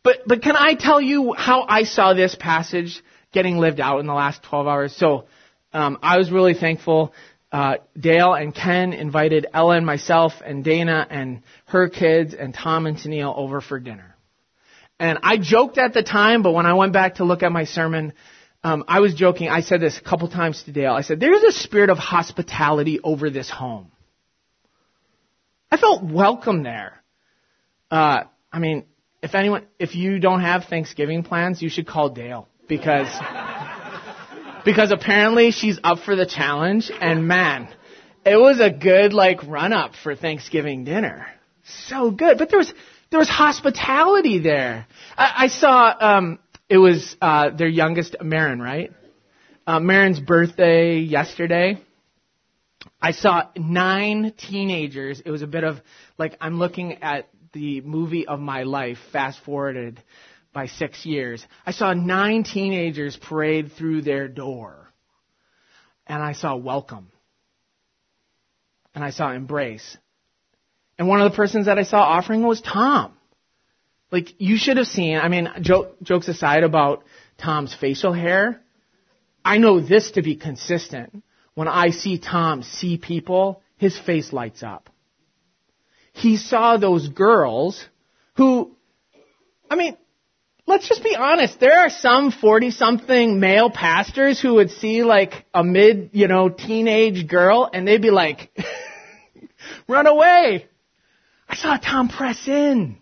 But, 0.04 0.20
but 0.26 0.42
can 0.42 0.56
I 0.58 0.74
tell 0.76 1.00
you 1.00 1.34
how 1.34 1.66
I 1.68 1.84
saw 1.84 2.14
this 2.14 2.36
passage 2.36 3.02
getting 3.32 3.58
lived 3.58 3.80
out 3.80 4.00
in 4.00 4.08
the 4.08 4.14
last 4.14 4.44
12 4.44 4.68
hours? 4.68 4.96
So, 4.96 5.26
um, 5.72 6.00
I 6.02 6.18
was 6.18 6.32
really 6.32 6.54
thankful 6.54 7.14
uh, 7.52 7.76
Dale 7.98 8.34
and 8.34 8.54
Ken 8.54 8.94
invited 8.94 9.48
Ellen, 9.54 9.86
myself, 9.86 10.34
and 10.46 10.64
Dana 10.64 11.08
and 11.10 11.42
her 11.66 11.90
kids 11.90 12.36
and 12.38 12.54
Tom 12.54 12.86
and 12.86 12.98
Tennille 12.98 13.36
over 13.36 13.62
for 13.62 13.80
dinner. 13.80 14.16
And 15.00 15.20
I 15.24 15.38
joked 15.38 15.78
at 15.78 15.94
the 15.94 16.04
time, 16.04 16.44
but 16.44 16.52
when 16.52 16.66
I 16.66 16.74
went 16.74 16.94
back 16.94 17.16
to 17.16 17.24
look 17.24 17.42
at 17.42 17.52
my 17.52 17.64
sermon, 17.64 18.14
um, 18.64 18.84
I 18.88 19.00
was 19.00 19.14
joking. 19.14 19.50
I 19.50 19.62
said 19.62 19.82
this 19.82 19.98
a 19.98 20.02
couple 20.02 20.28
times 20.28 20.64
to 20.64 20.72
Dale. 20.72 20.94
I 20.94 21.02
said, 21.02 21.20
"There's 21.20 21.44
a 21.44 21.52
spirit 21.52 21.90
of 21.90 21.98
hospitality 21.98 23.00
over 23.04 23.30
this 23.30 23.50
home." 23.50 23.92
I 25.72 25.78
felt 25.78 26.04
welcome 26.04 26.64
there. 26.64 27.02
Uh, 27.92 28.24
I 28.52 28.60
mean, 28.60 28.86
if 29.22 29.36
anyone, 29.36 29.66
if 29.78 29.96
you 29.96 30.20
don't 30.20 30.42
have 30.42 30.66
Thanksgiving 30.66 31.24
plans, 31.24 31.62
you 31.62 31.70
should 31.70 31.88
call 31.88 32.10
Dale 32.10 32.48
because 32.68 33.08
because 34.66 34.92
apparently 34.92 35.52
she's 35.52 35.80
up 35.84 36.00
for 36.00 36.16
the 36.16 36.26
challenge 36.26 36.92
and 37.02 37.28
man, 37.28 37.70
it 38.26 38.36
was 38.36 38.60
a 38.60 38.70
good 38.70 39.14
like 39.14 39.44
run 39.46 39.74
up 39.74 39.94
for 40.04 40.16
Thanksgiving 40.16 40.84
dinner. 40.84 41.28
So 41.88 42.12
good. 42.12 42.38
But 42.38 42.50
there 42.50 42.60
was, 42.60 42.74
there 43.10 43.20
was 43.20 43.30
hospitality 43.30 44.40
there. 44.40 44.88
I, 45.18 45.34
I 45.38 45.48
saw, 45.48 45.96
um, 46.00 46.40
it 46.70 46.78
was, 46.78 47.16
uh, 47.22 47.50
their 47.50 47.68
youngest, 47.68 48.16
Marin, 48.22 48.62
right? 48.62 48.92
Uh, 49.66 49.80
Marin's 49.80 50.20
birthday 50.20 51.00
yesterday. 51.00 51.82
I 53.02 53.12
saw 53.12 53.44
nine 53.58 54.34
teenagers. 54.38 55.22
It 55.24 55.32
was 55.32 55.42
a 55.42 55.48
bit 55.48 55.64
of 55.64 55.82
like 56.18 56.38
I'm 56.42 56.60
looking 56.60 57.04
at 57.04 57.30
the 57.54 57.82
movie 57.82 58.28
of 58.28 58.40
my 58.40 58.64
life, 58.64 58.98
fast 59.12 59.40
forwarded 59.46 60.02
by 60.54 60.68
six 60.68 61.06
years. 61.06 61.46
I 61.66 61.72
saw 61.72 61.94
nine 61.94 62.44
teenagers 62.44 63.18
parade 63.18 63.72
through 63.78 64.02
their 64.02 64.28
door. 64.28 64.92
And 66.08 66.24
I 66.24 66.34
saw 66.34 66.56
welcome. 66.56 67.12
And 68.96 69.04
I 69.04 69.12
saw 69.12 69.32
embrace. 69.32 69.98
And 70.98 71.08
one 71.08 71.22
of 71.22 71.32
the 71.32 71.36
persons 71.36 71.68
that 71.68 71.78
I 71.78 71.84
saw 71.84 72.02
offering 72.02 72.44
was 72.44 72.62
Tom. 72.62 73.14
Like, 74.12 74.34
you 74.40 74.58
should 74.58 74.78
have 74.78 74.88
seen, 74.88 75.18
I 75.18 75.28
mean, 75.28 75.50
joke, 75.62 76.02
jokes 76.02 76.28
aside 76.28 76.64
about 76.64 77.04
Tom's 77.38 77.74
facial 77.76 78.14
hair, 78.14 78.62
I 79.46 79.58
know 79.60 79.80
this 79.80 80.12
to 80.12 80.22
be 80.22 80.36
consistent. 80.36 81.24
When 81.54 81.68
I 81.68 81.90
see 81.90 82.18
Tom 82.18 82.64
see 82.64 82.98
people, 82.98 83.62
his 83.78 83.98
face 83.98 84.34
lights 84.34 84.64
up. 84.64 84.90
He 86.14 86.38
saw 86.38 86.78
those 86.78 87.08
girls 87.08 87.86
who, 88.36 88.76
I 89.70 89.76
mean, 89.76 89.96
let's 90.66 90.88
just 90.88 91.04
be 91.04 91.16
honest. 91.16 91.60
There 91.60 91.80
are 91.80 91.90
some 91.90 92.32
40 92.32 92.72
something 92.72 93.40
male 93.40 93.70
pastors 93.70 94.40
who 94.40 94.56
would 94.56 94.72
see 94.72 95.04
like 95.04 95.46
a 95.54 95.64
mid, 95.64 96.12
you 96.14 96.28
know, 96.28 96.50
teenage 96.50 97.28
girl 97.28 97.70
and 97.72 97.88
they'd 97.88 98.02
be 98.02 98.12
like, 98.12 98.52
run 99.88 100.08
away. 100.08 100.68
I 101.48 101.56
saw 101.56 101.78
Tom 101.78 102.10
press 102.10 102.48
in 102.48 102.98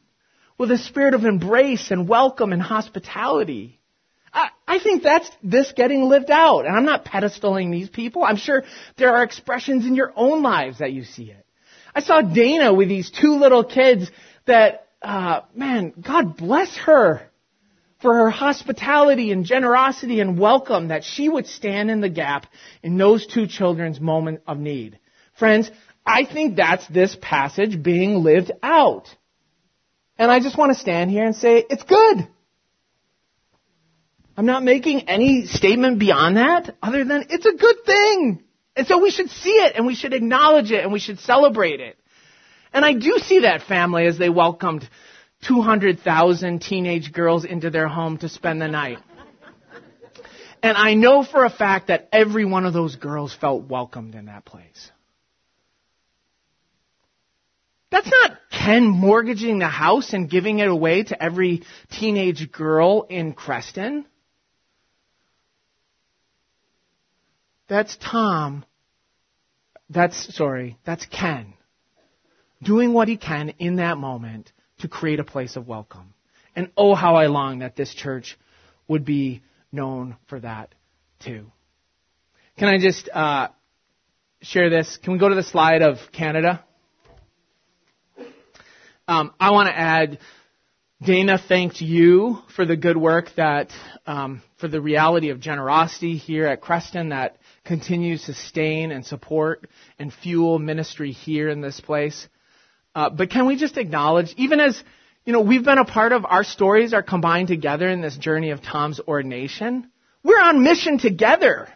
with 0.58 0.72
a 0.72 0.78
spirit 0.78 1.14
of 1.14 1.26
embrace 1.26 1.92
and 1.92 2.08
welcome 2.08 2.54
and 2.54 2.62
hospitality. 2.62 3.80
I, 4.68 4.80
think 4.80 5.04
that's 5.04 5.30
this 5.42 5.72
getting 5.76 6.04
lived 6.04 6.30
out. 6.30 6.66
And 6.66 6.76
I'm 6.76 6.86
not 6.86 7.06
pedestaling 7.06 7.72
these 7.72 7.90
people. 7.90 8.24
I'm 8.24 8.36
sure 8.36 8.64
there 8.98 9.16
are 9.16 9.24
expressions 9.24 9.86
in 9.86 9.96
your 9.96 10.14
own 10.16 10.44
lives 10.44 10.80
that 10.80 10.94
you 10.94 11.04
see 11.04 11.32
it. 11.32 11.46
I 11.96 12.02
saw 12.02 12.22
Dana 12.22 12.74
with 12.74 12.90
these 12.90 13.10
two 13.10 13.36
little 13.38 13.64
kids 13.64 14.12
that, 14.46 14.88
uh, 15.02 15.42
man, 15.56 15.94
God 16.00 16.38
bless 16.38 16.76
her 16.78 17.22
for 18.02 18.14
her 18.14 18.30
hospitality 18.30 19.32
and 19.32 19.46
generosity 19.46 20.20
and 20.20 20.38
welcome 20.38 20.90
that 20.90 21.04
she 21.04 21.28
would 21.28 21.48
stand 21.48 21.90
in 21.90 22.02
the 22.02 22.10
gap 22.10 22.46
in 22.84 22.98
those 22.98 23.26
two 23.26 23.48
children's 23.48 24.00
moment 24.00 24.42
of 24.46 24.60
need. 24.60 25.00
Friends, 25.40 25.72
I 26.06 26.26
think 26.26 26.56
that's 26.56 26.88
this 26.88 27.18
passage 27.20 27.82
being 27.82 28.24
lived 28.24 28.52
out. 28.62 29.08
And 30.18 30.32
I 30.32 30.40
just 30.40 30.58
want 30.58 30.74
to 30.74 30.80
stand 30.80 31.12
here 31.12 31.26
and 31.26 31.36
say, 31.36 31.64
it's 31.70 31.84
good. 31.84 32.28
I'm 34.36 34.46
not 34.46 34.64
making 34.64 35.10
any 35.10 35.46
statement 35.46 36.00
beyond 36.00 36.38
that 36.38 36.76
other 36.82 37.04
than 37.04 37.26
it's 37.30 37.46
a 37.46 37.54
good 37.54 37.76
thing. 37.86 38.44
And 38.76 38.86
so 38.86 39.02
we 39.02 39.10
should 39.10 39.30
see 39.30 39.50
it 39.50 39.76
and 39.76 39.88
we 39.88 39.96
should 39.96 40.14
acknowledge 40.14 40.72
it 40.72 40.84
and 40.84 40.94
we 40.94 41.00
should 41.00 41.20
celebrate 41.20 41.80
it. 41.80 41.98
And 42.72 42.86
I 42.86 42.94
do 42.94 43.18
see 43.24 43.40
that 43.42 43.64
family 43.64 44.06
as 44.06 44.20
they 44.20 44.30
welcomed 44.30 44.88
200,000 45.48 46.62
teenage 46.62 47.12
girls 47.12 47.46
into 47.46 47.70
their 47.70 47.88
home 47.88 48.18
to 48.20 48.30
spend 48.30 48.62
the 48.62 48.68
night. 48.68 49.00
And 50.62 50.78
I 50.78 50.96
know 50.96 51.24
for 51.24 51.46
a 51.46 51.50
fact 51.50 51.88
that 51.88 52.10
every 52.12 52.46
one 52.46 52.66
of 52.66 52.74
those 52.74 52.96
girls 52.96 53.34
felt 53.34 53.64
welcomed 53.68 54.16
in 54.16 54.26
that 54.26 54.46
place. 54.46 54.92
That's 57.90 58.10
not 58.10 58.38
Ken 58.52 58.86
mortgaging 58.88 59.60
the 59.60 59.68
house 59.68 60.14
and 60.14 60.30
giving 60.30 60.60
it 60.60 60.68
away 60.68 61.04
to 61.04 61.22
every 61.22 61.64
teenage 61.92 62.52
girl 62.52 63.06
in 63.10 63.34
Creston. 63.34 64.06
That's 67.68 67.98
Tom. 67.98 68.66
That's, 69.90 70.36
sorry, 70.36 70.78
that's 70.86 71.06
Ken. 71.06 71.54
Doing 72.62 72.92
what 72.92 73.08
he 73.08 73.18
can 73.18 73.50
in 73.60 73.78
that 73.78 73.98
moment 73.98 74.52
to 74.80 74.88
create 74.88 75.20
a 75.20 75.24
place 75.24 75.56
of 75.56 75.68
welcome. 75.68 76.14
And 76.56 76.72
oh, 76.76 76.96
how 76.96 77.16
I 77.16 77.28
long 77.28 77.60
that 77.60 77.76
this 77.76 77.94
church 77.94 78.38
would 78.88 79.06
be 79.06 79.44
known 79.72 80.18
for 80.28 80.40
that 80.40 80.74
too. 81.20 81.52
Can 82.58 82.68
I 82.68 82.80
just 82.80 83.08
uh, 83.14 83.50
share 84.42 84.70
this? 84.70 84.98
Can 84.98 85.14
we 85.14 85.20
go 85.20 85.30
to 85.30 85.36
the 85.36 85.44
slide 85.44 85.84
of 85.84 85.98
Canada? 86.12 86.64
Um, 89.10 89.34
I 89.40 89.52
want 89.52 89.70
to 89.70 89.78
add 89.78 90.20
Dana 91.02 91.38
thanked 91.38 91.80
you 91.80 92.40
for 92.56 92.66
the 92.66 92.76
good 92.76 92.98
work 92.98 93.30
that, 93.38 93.72
um, 94.06 94.42
for 94.58 94.68
the 94.68 94.82
reality 94.82 95.30
of 95.30 95.40
generosity 95.40 96.18
here 96.18 96.46
at 96.46 96.60
Creston 96.60 97.10
that 97.10 97.38
continues 97.64 98.26
to 98.26 98.34
sustain 98.34 98.92
and 98.92 99.06
support 99.06 99.70
and 99.98 100.12
fuel 100.12 100.60
ministry 100.60 101.12
here 101.12 101.48
in 101.48 101.62
this 101.62 101.80
place. 101.80 102.28
Uh, 102.94 103.10
but 103.10 103.30
can 103.30 103.46
we 103.46 103.56
just 103.56 103.78
acknowledge, 103.78 104.34
even 104.36 104.60
as 104.60 104.84
you 105.24 105.32
know, 105.32 105.42
we've 105.42 105.64
been 105.64 105.78
a 105.78 105.86
part 105.86 106.12
of 106.12 106.26
our 106.26 106.44
stories 106.44 106.94
are 106.94 107.04
combined 107.04 107.48
together 107.48 107.88
in 107.88 108.02
this 108.02 108.18
journey 108.18 108.50
of 108.50 108.62
Tom's 108.62 109.00
ordination. 109.00 109.90
We're 110.22 110.42
on 110.42 110.64
mission 110.64 110.98
together. 110.98 111.70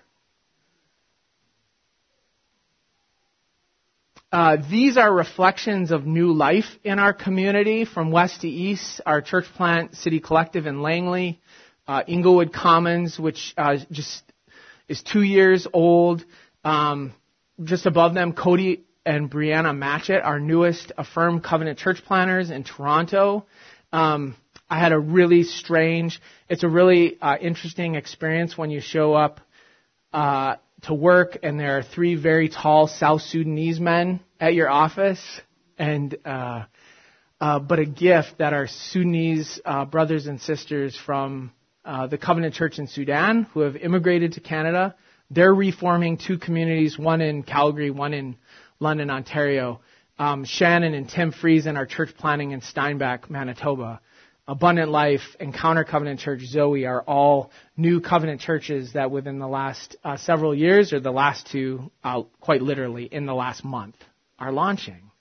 Uh, 4.32 4.55
these 4.69 4.95
are 4.95 5.13
reflections 5.13 5.91
of 5.91 6.05
new 6.05 6.32
life 6.32 6.77
in 6.86 6.99
our 6.99 7.13
community 7.13 7.84
from 7.84 8.11
west 8.11 8.41
to 8.41 8.47
east. 8.47 9.01
Our 9.05 9.21
church 9.21 9.43
plant, 9.57 9.95
City 9.95 10.21
Collective 10.21 10.67
in 10.67 10.82
Langley, 10.82 11.41
uh, 11.86 12.03
Inglewood 12.07 12.53
Commons, 12.53 13.19
which 13.19 13.53
uh, 13.57 13.77
just 13.91 14.23
is 14.88 15.03
two 15.03 15.21
years 15.21 15.67
old. 15.73 16.23
Um, 16.63 17.13
just 17.61 17.86
above 17.86 18.13
them, 18.13 18.32
Cody 18.32 18.86
and 19.05 19.29
Brianna 19.29 19.75
Matchett, 19.75 20.23
our 20.23 20.39
newest 20.39 20.93
Affirm 20.97 21.41
Covenant 21.41 21.77
church 21.77 22.01
planners 22.05 22.51
in 22.51 22.63
Toronto. 22.63 23.45
Um, 23.91 24.38
I 24.69 24.79
had 24.79 24.93
a 24.93 24.99
really 24.99 25.43
strange, 25.43 26.21
it's 26.47 26.63
a 26.63 26.69
really 26.69 27.19
uh, 27.21 27.36
interesting 27.41 27.95
experience 27.95 28.57
when 28.57 28.71
you 28.71 28.79
show 28.79 29.13
up 29.13 29.41
uh, 30.13 30.55
to 30.84 30.93
work 30.93 31.38
and 31.43 31.59
there 31.59 31.77
are 31.77 31.84
three 31.84 32.15
very 32.15 32.49
tall 32.49 32.88
South 32.88 33.21
Sudanese 33.21 33.79
men 33.79 34.19
at 34.39 34.53
your 34.53 34.69
office, 34.69 35.21
and 35.77 36.15
uh, 36.25 36.63
uh, 37.39 37.59
but 37.59 37.79
a 37.79 37.86
gift 37.86 38.38
that 38.39 38.53
our 38.53 38.67
Sudanese 38.67 39.59
uh, 39.65 39.86
brothers 39.86 40.27
and 40.27 40.41
sisters 40.41 40.97
from 41.05 41.51
uh, 41.86 42.07
the 42.07 42.17
Covenant 42.17 42.53
Church 42.53 42.79
in 42.79 42.88
Sudan 42.88 43.43
who 43.53 43.61
have 43.61 43.75
immigrated 43.75 44.34
to 44.34 44.39
Canada. 44.39 44.95
They're 45.29 45.53
reforming 45.53 46.17
two 46.17 46.38
communities, 46.38 46.99
one 46.99 47.21
in 47.21 47.43
Calgary, 47.43 47.89
one 47.89 48.13
in 48.13 48.38
London, 48.79 49.09
Ontario. 49.09 49.82
Um, 50.19 50.43
Shannon 50.45 50.93
and 50.93 51.09
Tim 51.09 51.32
Friesen 51.32 51.77
our 51.77 51.86
church 51.86 52.09
planning 52.17 52.51
in 52.51 52.61
Steinbach, 52.61 53.29
Manitoba. 53.29 54.01
Abundant 54.47 54.89
Life, 54.89 55.21
Encounter 55.39 55.83
Covenant 55.83 56.19
Church, 56.19 56.41
Zoe 56.41 56.85
are 56.85 57.01
all 57.01 57.51
new 57.77 58.01
covenant 58.01 58.41
churches 58.41 58.93
that 58.93 59.11
within 59.11 59.39
the 59.39 59.47
last 59.47 59.95
uh, 60.03 60.17
several 60.17 60.55
years, 60.55 60.93
or 60.93 60.99
the 60.99 61.11
last 61.11 61.47
two, 61.51 61.91
uh, 62.03 62.23
quite 62.39 62.61
literally 62.61 63.05
in 63.05 63.25
the 63.25 63.35
last 63.35 63.63
month, 63.63 63.95
are 64.39 64.51
launching. 64.51 65.11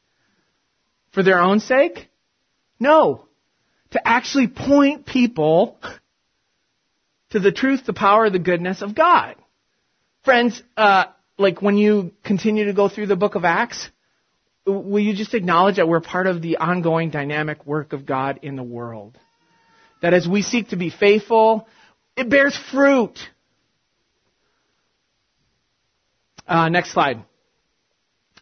For 1.13 1.23
their 1.23 1.39
own 1.39 1.61
sake? 1.61 2.09
No. 2.79 3.27
To 3.91 4.09
actually 4.09 4.49
point 4.49 5.05
people 5.05 5.79
to 7.31 7.41
the 7.41 7.53
truth, 7.53 7.85
the 7.85 7.93
power, 7.93 8.31
the 8.31 8.39
goodness 8.39 8.81
of 8.83 8.95
God. 8.95 9.37
Friends, 10.25 10.63
uh, 10.77 11.07
like 11.39 11.61
when 11.61 11.77
you 11.77 12.13
continue 12.25 12.67
to 12.67 12.73
go 12.73 12.89
through 12.89 13.07
the 13.07 13.17
book 13.17 13.35
of 13.35 13.45
Acts, 13.45 13.91
will 14.71 15.03
you 15.03 15.15
just 15.15 15.35
acknowledge 15.35 15.77
that 15.77 15.89
we're 15.89 16.01
part 16.01 16.27
of 16.27 16.43
the 16.43 16.59
ongoing 16.59 17.11
dynamic 17.11 17.67
work 17.67 17.93
of 17.93 18.07
God 18.07 18.41
in 18.43 18.57
the 18.57 18.63
world? 18.63 19.19
That 20.03 20.15
as 20.15 20.27
we 20.27 20.43
seek 20.43 20.69
to 20.69 20.77
be 20.77 20.91
faithful, 20.91 21.69
it 22.17 22.29
bears 22.29 22.59
fruit. 22.71 23.19
Uh, 26.47 26.69
next 26.69 26.93
slide. 26.93 27.23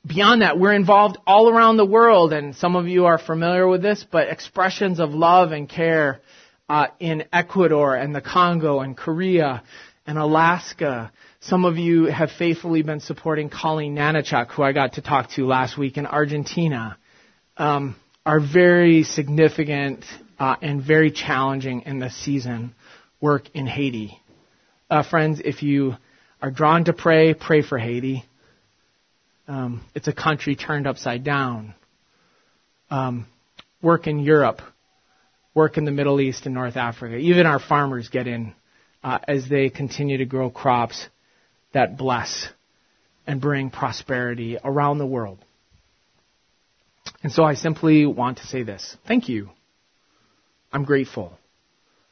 Beyond 0.07 0.43
that, 0.43 0.59
we're 0.59 0.73
involved 0.73 1.19
all 1.27 1.51
around 1.51 1.77
the 1.77 1.85
world, 1.85 2.33
and 2.33 2.57
some 2.57 2.77
of 2.77 2.87
you 2.87 3.07
are 3.07 3.19
familiar 3.19 3.67
with 3.67 3.83
this, 3.83 4.07
but 4.11 4.29
expressions 4.29 5.01
of 5.01 5.11
love 5.11 5.53
and 5.53 5.69
care 5.69 6.21
uh, 6.69 6.87
in 7.01 7.25
Ecuador 7.33 7.95
and 7.95 8.15
the 8.15 8.21
Congo 8.21 8.81
and 8.81 8.97
Korea 8.97 9.63
and 10.07 10.17
Alaska 10.17 11.13
some 11.41 11.65
of 11.65 11.77
you 11.77 12.05
have 12.07 12.31
faithfully 12.33 12.83
been 12.83 13.01
supporting 13.01 13.49
Colleen 13.49 13.95
Nanachuk, 13.95 14.51
who 14.51 14.63
I 14.63 14.73
got 14.73 14.95
to 14.95 15.03
talk 15.03 15.31
to 15.31 15.47
last 15.47 15.79
week 15.79 15.97
in 15.97 16.07
Argentina. 16.07 16.99
Um, 17.57 17.97
are 18.27 18.41
very 18.41 19.05
significant 19.05 20.05
uh, 20.39 20.57
and 20.61 20.83
very 20.83 21.11
challenging 21.11 21.83
in 21.83 21.99
this 21.99 22.15
season 22.17 22.75
work 23.21 23.45
in 23.55 23.67
Haiti. 23.67 24.21
Uh, 24.91 25.03
friends, 25.03 25.41
if 25.45 25.63
you 25.63 25.95
are 26.43 26.51
drawn 26.51 26.85
to 26.85 26.93
pray, 26.93 27.35
pray 27.35 27.63
for 27.63 27.79
Haiti. 27.79 28.25
Um, 29.47 29.83
it's 29.95 30.09
a 30.09 30.13
country 30.13 30.57
turned 30.57 30.87
upside 30.87 31.25
down. 31.25 31.75
Um, 32.91 33.27
work 33.81 34.07
in 34.07 34.19
Europe, 34.19 34.61
work 35.55 35.79
in 35.79 35.85
the 35.85 35.91
Middle 35.91 36.21
East 36.21 36.47
and 36.47 36.55
North 36.55 36.77
Africa. 36.77 37.17
Even 37.17 37.47
our 37.47 37.59
farmers 37.59 38.09
get 38.09 38.27
in 38.27 38.55
uh, 39.03 39.19
as 39.27 39.49
they 39.49 39.71
continue 39.71 40.19
to 40.19 40.27
grow 40.27 40.51
crops 40.51 41.07
that 41.73 41.97
bless 41.97 42.49
and 43.27 43.41
bring 43.41 43.71
prosperity 43.71 44.57
around 44.63 44.99
the 44.99 45.07
world. 45.07 45.39
And 47.23 47.33
so 47.33 47.45
I 47.45 47.55
simply 47.55 48.07
want 48.07 48.39
to 48.39 48.47
say 48.47 48.63
this. 48.63 48.97
Thank 49.07 49.29
you. 49.29 49.51
I'm 50.73 50.85
grateful. 50.85 51.33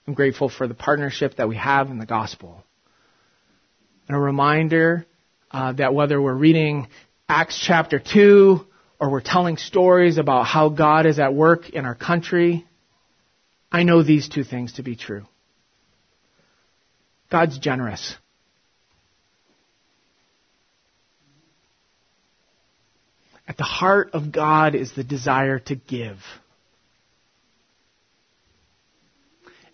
I'm 0.06 0.14
grateful 0.14 0.48
for 0.48 0.66
the 0.66 0.74
partnership 0.74 1.36
that 1.36 1.48
we 1.48 1.56
have 1.56 1.90
in 1.90 1.98
the 1.98 2.06
gospel. 2.06 2.62
And 4.08 4.16
a 4.16 4.20
reminder 4.20 5.06
uh, 5.50 5.72
that 5.72 5.94
whether 5.94 6.20
we're 6.20 6.34
reading 6.34 6.88
Acts 7.28 7.58
chapter 7.60 7.98
2 7.98 8.64
or 9.00 9.10
we're 9.10 9.20
telling 9.20 9.56
stories 9.56 10.18
about 10.18 10.44
how 10.44 10.68
God 10.68 11.06
is 11.06 11.18
at 11.18 11.34
work 11.34 11.70
in 11.70 11.84
our 11.84 11.94
country, 11.94 12.66
I 13.70 13.82
know 13.82 14.02
these 14.02 14.28
two 14.28 14.44
things 14.44 14.74
to 14.74 14.82
be 14.82 14.96
true. 14.96 15.24
God's 17.30 17.58
generous. 17.58 18.14
At 23.48 23.56
the 23.56 23.64
heart 23.64 24.10
of 24.12 24.32
God 24.32 24.74
is 24.74 24.92
the 24.92 25.04
desire 25.04 25.58
to 25.60 25.76
give. 25.76 26.18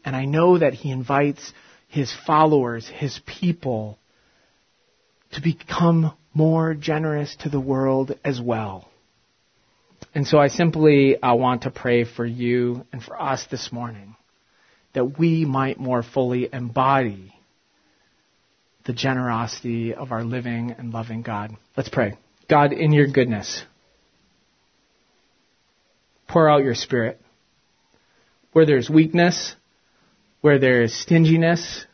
And 0.05 0.15
I 0.15 0.25
know 0.25 0.59
that 0.59 0.75
He 0.75 0.91
invites 0.91 1.53
His 1.89 2.13
followers, 2.27 2.87
His 2.87 3.21
people, 3.27 3.99
to 5.33 5.41
become 5.41 6.13
more 6.35 6.75
generous 6.75 7.35
to 7.37 7.49
the 7.49 7.61
world 7.61 8.19
as 8.25 8.41
well. 8.41 8.89
And 10.15 10.27
so 10.27 10.39
I 10.39 10.49
simply 10.49 11.21
uh, 11.21 11.35
want 11.35 11.63
to 11.63 11.71
pray 11.71 12.05
for 12.05 12.27
you 12.27 12.85
and 12.93 13.03
for 13.03 13.21
us 13.21 13.47
this 13.51 13.73
morning 13.73 14.17
that 14.95 15.19
we 15.19 15.45
might 15.47 15.81
more 15.81 16.03
fully 16.03 16.49
embody 16.53 17.33
the 18.85 18.93
generosity 18.93 19.95
of 19.95 20.13
our 20.13 20.25
living 20.25 20.75
and 20.77 20.93
loving 20.93 21.23
God. 21.23 21.57
Let's 21.77 21.89
pray. 21.89 22.19
God, 22.53 22.75
in 22.75 22.93
your 22.93 23.07
goodness, 23.07 23.63
pour 26.29 26.51
out 26.51 26.63
your 26.63 26.75
spirit. 26.75 27.19
Where 28.53 28.67
there's 28.67 28.91
weakness, 28.91 29.57
where 30.43 30.59
there's 30.59 30.93
stinginess, 30.93 31.87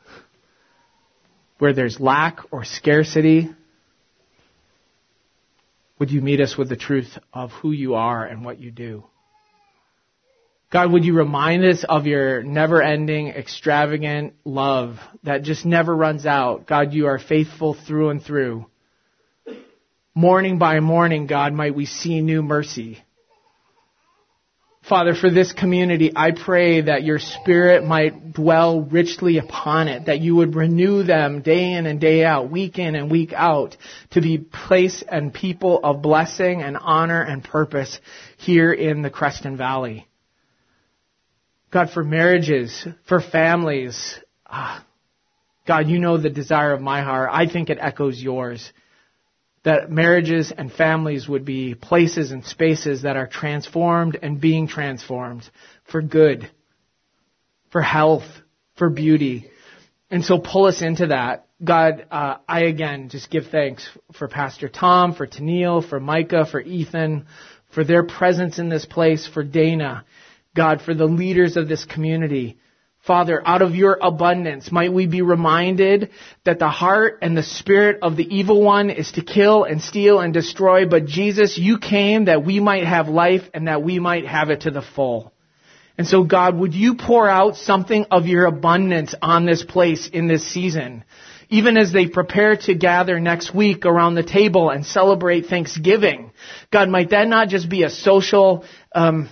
where 1.60 1.72
there's 1.72 2.00
lack 2.00 2.40
or 2.50 2.64
scarcity, 2.64 3.50
would 6.00 6.10
you 6.10 6.22
meet 6.22 6.40
us 6.40 6.58
with 6.58 6.68
the 6.68 6.76
truth 6.76 7.16
of 7.32 7.52
who 7.52 7.70
you 7.70 7.94
are 7.94 8.24
and 8.24 8.44
what 8.44 8.58
you 8.58 8.72
do? 8.72 9.04
God, 10.72 10.90
would 10.90 11.04
you 11.04 11.14
remind 11.14 11.64
us 11.64 11.84
of 11.88 12.06
your 12.06 12.42
never 12.42 12.82
ending, 12.82 13.28
extravagant 13.28 14.34
love 14.44 14.96
that 15.22 15.44
just 15.44 15.64
never 15.64 15.94
runs 15.94 16.26
out? 16.26 16.66
God, 16.66 16.94
you 16.94 17.06
are 17.06 17.20
faithful 17.20 17.76
through 17.86 18.10
and 18.10 18.20
through. 18.20 18.66
Morning 20.18 20.58
by 20.58 20.80
morning, 20.80 21.28
God, 21.28 21.52
might 21.52 21.76
we 21.76 21.86
see 21.86 22.20
new 22.20 22.42
mercy. 22.42 22.98
Father, 24.82 25.14
for 25.14 25.30
this 25.30 25.52
community, 25.52 26.10
I 26.12 26.32
pray 26.32 26.80
that 26.80 27.04
your 27.04 27.20
spirit 27.20 27.84
might 27.84 28.32
dwell 28.32 28.80
richly 28.80 29.38
upon 29.38 29.86
it, 29.86 30.06
that 30.06 30.18
you 30.18 30.34
would 30.34 30.56
renew 30.56 31.04
them 31.04 31.40
day 31.40 31.70
in 31.70 31.86
and 31.86 32.00
day 32.00 32.24
out, 32.24 32.50
week 32.50 32.80
in 32.80 32.96
and 32.96 33.08
week 33.08 33.32
out, 33.32 33.76
to 34.10 34.20
be 34.20 34.38
place 34.38 35.04
and 35.08 35.32
people 35.32 35.78
of 35.84 36.02
blessing 36.02 36.62
and 36.62 36.76
honor 36.76 37.22
and 37.22 37.44
purpose 37.44 38.00
here 38.38 38.72
in 38.72 39.02
the 39.02 39.10
Creston 39.10 39.56
Valley. 39.56 40.08
God, 41.70 41.90
for 41.90 42.02
marriages, 42.02 42.88
for 43.06 43.20
families, 43.20 44.18
ah, 44.48 44.84
God, 45.64 45.86
you 45.86 46.00
know 46.00 46.18
the 46.18 46.28
desire 46.28 46.72
of 46.72 46.80
my 46.80 47.02
heart. 47.02 47.30
I 47.32 47.46
think 47.46 47.70
it 47.70 47.78
echoes 47.80 48.20
yours 48.20 48.72
that 49.64 49.90
marriages 49.90 50.52
and 50.56 50.72
families 50.72 51.28
would 51.28 51.44
be 51.44 51.74
places 51.74 52.30
and 52.30 52.44
spaces 52.44 53.02
that 53.02 53.16
are 53.16 53.26
transformed 53.26 54.18
and 54.20 54.40
being 54.40 54.68
transformed 54.68 55.48
for 55.84 56.00
good, 56.00 56.50
for 57.70 57.82
health, 57.82 58.24
for 58.76 58.88
beauty. 58.88 59.50
And 60.10 60.24
so 60.24 60.38
pull 60.38 60.66
us 60.66 60.80
into 60.80 61.08
that. 61.08 61.46
God, 61.62 62.06
uh, 62.10 62.36
I 62.48 62.62
again 62.62 63.08
just 63.08 63.30
give 63.30 63.48
thanks 63.48 63.88
for 64.14 64.28
Pastor 64.28 64.68
Tom, 64.68 65.14
for 65.14 65.26
Tennille, 65.26 65.86
for 65.86 65.98
Micah, 65.98 66.46
for 66.46 66.60
Ethan, 66.60 67.26
for 67.74 67.84
their 67.84 68.04
presence 68.04 68.58
in 68.58 68.68
this 68.68 68.86
place, 68.86 69.26
for 69.26 69.42
Dana. 69.42 70.04
God, 70.54 70.80
for 70.82 70.94
the 70.94 71.06
leaders 71.06 71.56
of 71.56 71.68
this 71.68 71.84
community. 71.84 72.58
Father, 73.08 73.40
out 73.46 73.62
of 73.62 73.74
your 73.74 73.98
abundance, 74.02 74.70
might 74.70 74.92
we 74.92 75.06
be 75.06 75.22
reminded 75.22 76.10
that 76.44 76.58
the 76.58 76.68
heart 76.68 77.20
and 77.22 77.34
the 77.34 77.42
spirit 77.42 78.00
of 78.02 78.18
the 78.18 78.36
evil 78.36 78.62
one 78.62 78.90
is 78.90 79.12
to 79.12 79.22
kill 79.22 79.64
and 79.64 79.80
steal 79.80 80.20
and 80.20 80.34
destroy, 80.34 80.86
but 80.86 81.06
Jesus, 81.06 81.56
you 81.56 81.78
came 81.78 82.26
that 82.26 82.44
we 82.44 82.60
might 82.60 82.84
have 82.84 83.08
life 83.08 83.48
and 83.54 83.66
that 83.66 83.82
we 83.82 83.98
might 83.98 84.26
have 84.26 84.50
it 84.50 84.60
to 84.60 84.70
the 84.70 84.82
full. 84.82 85.32
And 85.96 86.06
so 86.06 86.22
God, 86.22 86.58
would 86.58 86.74
you 86.74 86.96
pour 86.96 87.26
out 87.26 87.56
something 87.56 88.04
of 88.10 88.26
your 88.26 88.44
abundance 88.44 89.14
on 89.22 89.46
this 89.46 89.64
place 89.64 90.06
in 90.06 90.28
this 90.28 90.46
season? 90.46 91.02
Even 91.48 91.78
as 91.78 91.90
they 91.90 92.08
prepare 92.08 92.56
to 92.56 92.74
gather 92.74 93.18
next 93.18 93.54
week 93.54 93.86
around 93.86 94.16
the 94.16 94.22
table 94.22 94.68
and 94.68 94.84
celebrate 94.84 95.46
Thanksgiving. 95.46 96.30
God, 96.70 96.90
might 96.90 97.08
that 97.10 97.26
not 97.26 97.48
just 97.48 97.70
be 97.70 97.84
a 97.84 97.90
social, 97.90 98.66
um, 98.94 99.30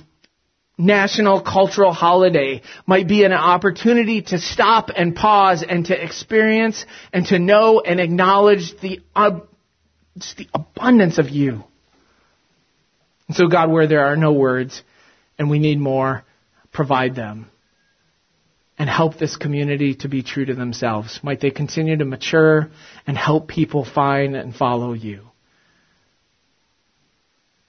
national 0.78 1.40
cultural 1.40 1.92
holiday 1.92 2.62
might 2.86 3.08
be 3.08 3.24
an 3.24 3.32
opportunity 3.32 4.22
to 4.22 4.38
stop 4.38 4.90
and 4.94 5.14
pause 5.14 5.64
and 5.66 5.86
to 5.86 6.02
experience 6.02 6.84
and 7.12 7.26
to 7.26 7.38
know 7.38 7.80
and 7.80 7.98
acknowledge 8.00 8.78
the, 8.80 9.00
uh, 9.14 9.40
the 10.36 10.48
abundance 10.52 11.18
of 11.18 11.30
you. 11.30 11.64
And 13.28 13.36
so 13.36 13.48
God, 13.48 13.70
where 13.70 13.86
there 13.86 14.06
are 14.06 14.16
no 14.16 14.32
words 14.32 14.82
and 15.38 15.50
we 15.50 15.58
need 15.58 15.78
more, 15.78 16.24
provide 16.72 17.14
them 17.14 17.50
and 18.78 18.90
help 18.90 19.16
this 19.16 19.36
community 19.36 19.94
to 19.94 20.08
be 20.08 20.22
true 20.22 20.44
to 20.44 20.54
themselves. 20.54 21.20
Might 21.22 21.40
they 21.40 21.50
continue 21.50 21.96
to 21.96 22.04
mature 22.04 22.70
and 23.06 23.16
help 23.16 23.48
people 23.48 23.84
find 23.84 24.36
and 24.36 24.54
follow 24.54 24.92
you. 24.92 25.22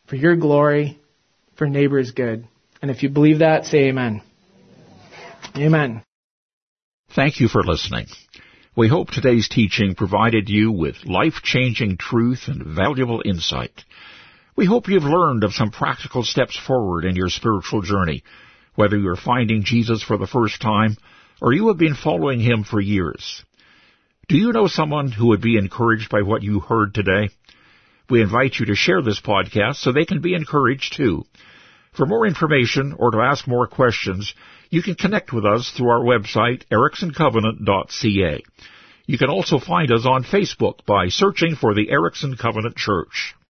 For 0.07 0.17
your 0.17 0.35
glory, 0.35 0.99
for 1.55 1.67
neighbor's 1.67 2.11
good. 2.11 2.47
And 2.81 2.91
if 2.91 3.03
you 3.03 3.09
believe 3.09 3.39
that, 3.39 3.65
say 3.65 3.89
amen. 3.89 4.21
Amen. 5.55 6.03
Thank 7.15 7.39
you 7.39 7.47
for 7.47 7.63
listening. 7.63 8.05
We 8.75 8.87
hope 8.87 9.09
today's 9.09 9.49
teaching 9.49 9.95
provided 9.95 10.49
you 10.49 10.71
with 10.71 11.05
life-changing 11.05 11.97
truth 11.97 12.43
and 12.47 12.63
valuable 12.63 13.23
insight. 13.25 13.83
We 14.55 14.65
hope 14.65 14.87
you've 14.87 15.03
learned 15.03 15.43
of 15.43 15.53
some 15.53 15.71
practical 15.71 16.23
steps 16.23 16.57
forward 16.57 17.05
in 17.05 17.15
your 17.15 17.29
spiritual 17.29 17.81
journey, 17.81 18.23
whether 18.75 18.97
you're 18.97 19.15
finding 19.15 19.63
Jesus 19.63 20.03
for 20.03 20.17
the 20.17 20.27
first 20.27 20.61
time 20.61 20.97
or 21.41 21.53
you 21.53 21.67
have 21.67 21.77
been 21.77 21.95
following 21.95 22.39
him 22.39 22.63
for 22.63 22.79
years. 22.79 23.43
Do 24.27 24.37
you 24.37 24.51
know 24.51 24.67
someone 24.67 25.11
who 25.11 25.27
would 25.27 25.41
be 25.41 25.57
encouraged 25.57 26.09
by 26.09 26.21
what 26.21 26.43
you 26.43 26.59
heard 26.59 26.93
today? 26.93 27.29
We 28.09 28.21
invite 28.21 28.55
you 28.59 28.67
to 28.67 28.75
share 28.75 29.01
this 29.01 29.21
podcast 29.21 29.75
so 29.77 29.91
they 29.91 30.05
can 30.05 30.21
be 30.21 30.33
encouraged 30.33 30.95
too. 30.95 31.23
For 31.97 32.05
more 32.05 32.27
information 32.27 32.93
or 32.99 33.09
to 33.09 33.21
ask 33.21 33.47
more 33.47 33.65
questions, 33.65 34.35
you 34.69 34.83
can 34.83 34.93
connect 34.93 35.33
with 35.33 35.45
us 35.45 35.71
through 35.71 35.89
our 35.89 36.01
website, 36.01 36.61
ericksoncovenant.ca. 36.71 38.43
You 39.07 39.17
can 39.17 39.29
also 39.29 39.57
find 39.57 39.91
us 39.91 40.05
on 40.05 40.23
Facebook 40.23 40.85
by 40.85 41.07
searching 41.09 41.55
for 41.55 41.73
the 41.73 41.89
Erickson 41.89 42.37
Covenant 42.37 42.75
Church. 42.75 43.33